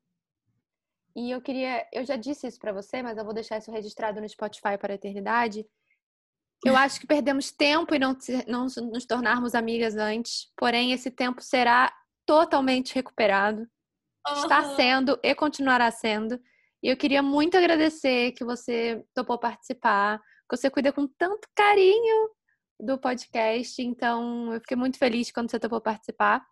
[1.15, 4.21] E eu queria, eu já disse isso para você, mas eu vou deixar isso registrado
[4.21, 5.65] no Spotify para a eternidade.
[6.63, 8.15] Eu acho que perdemos tempo e não,
[8.47, 11.91] não nos tornarmos amigas antes, porém esse tempo será
[12.25, 13.67] totalmente recuperado.
[14.27, 14.35] Uhum.
[14.35, 16.39] Está sendo e continuará sendo.
[16.83, 20.19] E eu queria muito agradecer que você topou participar,
[20.49, 22.29] que você cuida com tanto carinho
[22.79, 23.81] do podcast.
[23.81, 26.43] Então, eu fiquei muito feliz quando você topou participar.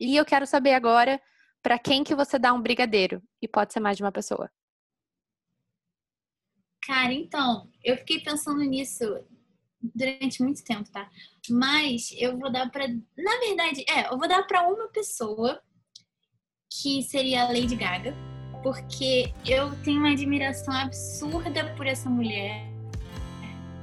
[0.00, 1.20] E eu quero saber agora
[1.62, 3.22] para quem que você dá um brigadeiro.
[3.40, 4.50] E pode ser mais de uma pessoa.
[6.84, 9.04] Cara, então, eu fiquei pensando nisso
[9.80, 11.08] durante muito tempo, tá?
[11.50, 15.62] Mas eu vou dar para, na verdade, é, eu vou dar para uma pessoa
[16.70, 18.14] que seria a Lady Gaga,
[18.62, 22.66] porque eu tenho uma admiração absurda por essa mulher.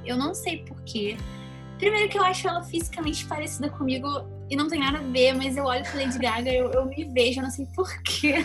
[0.04, 1.16] Eu não sei porquê.
[1.78, 4.08] Primeiro que eu acho ela fisicamente parecida comigo
[4.50, 7.04] e não tem nada a ver, mas eu olho pra Lady Gaga, eu, eu me
[7.04, 8.44] vejo, eu não sei porquê.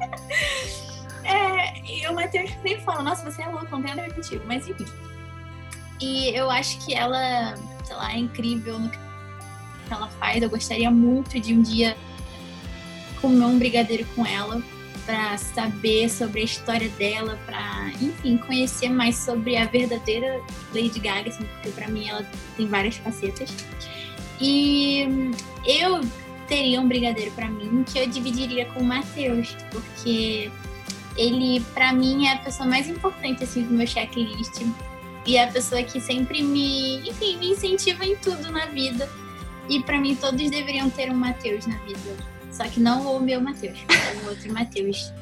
[1.24, 4.14] é, e o Matheus sempre fala, nossa, você é louco, não tem nada a ver
[4.14, 4.86] contigo, mas enfim.
[6.00, 8.98] E eu acho que ela, sei lá, é incrível no que
[9.90, 10.42] ela faz.
[10.42, 11.96] Eu gostaria muito de um dia
[13.20, 14.60] comer um brigadeiro com ela
[15.04, 20.40] para saber sobre a história dela, para, enfim, conhecer mais sobre a verdadeira
[20.74, 22.26] Lady Gaga, assim, porque para mim ela
[22.56, 23.50] tem várias facetas.
[24.40, 25.32] E
[25.66, 26.00] eu
[26.48, 30.50] teria um brigadeiro para mim que eu dividiria com o Matheus, porque
[31.16, 34.62] ele, para mim, é a pessoa mais importante assim do meu checklist
[35.26, 39.08] e é a pessoa que sempre me, enfim, me incentiva em tudo na vida.
[39.68, 42.16] E para mim todos deveriam ter um Matheus na vida.
[42.52, 43.78] Só que não o meu Matheus,
[44.24, 45.12] o outro Matheus.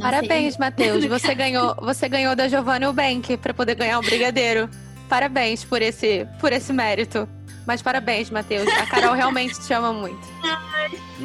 [0.00, 1.04] Parabéns, Matheus.
[1.04, 4.70] Você ganhou, você ganhou da Giovanna Bank para poder ganhar um brigadeiro.
[5.08, 7.28] Parabéns por esse, por esse mérito.
[7.66, 8.68] Mas parabéns, Matheus.
[8.68, 10.20] A Carol realmente te ama muito.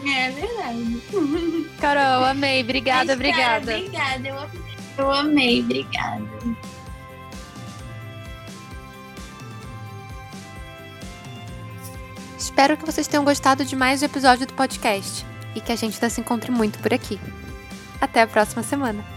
[0.05, 1.01] É verdade.
[1.79, 2.61] Carol, amei.
[2.61, 3.65] Obrigada, Mas, obrigada.
[3.65, 4.27] Cara, obrigada.
[4.27, 6.23] Eu, eu amei, obrigada.
[12.55, 15.95] Espero que vocês tenham gostado de mais um episódio do podcast e que a gente
[15.95, 17.19] ainda se encontre muito por aqui.
[17.99, 19.14] Até a próxima semana!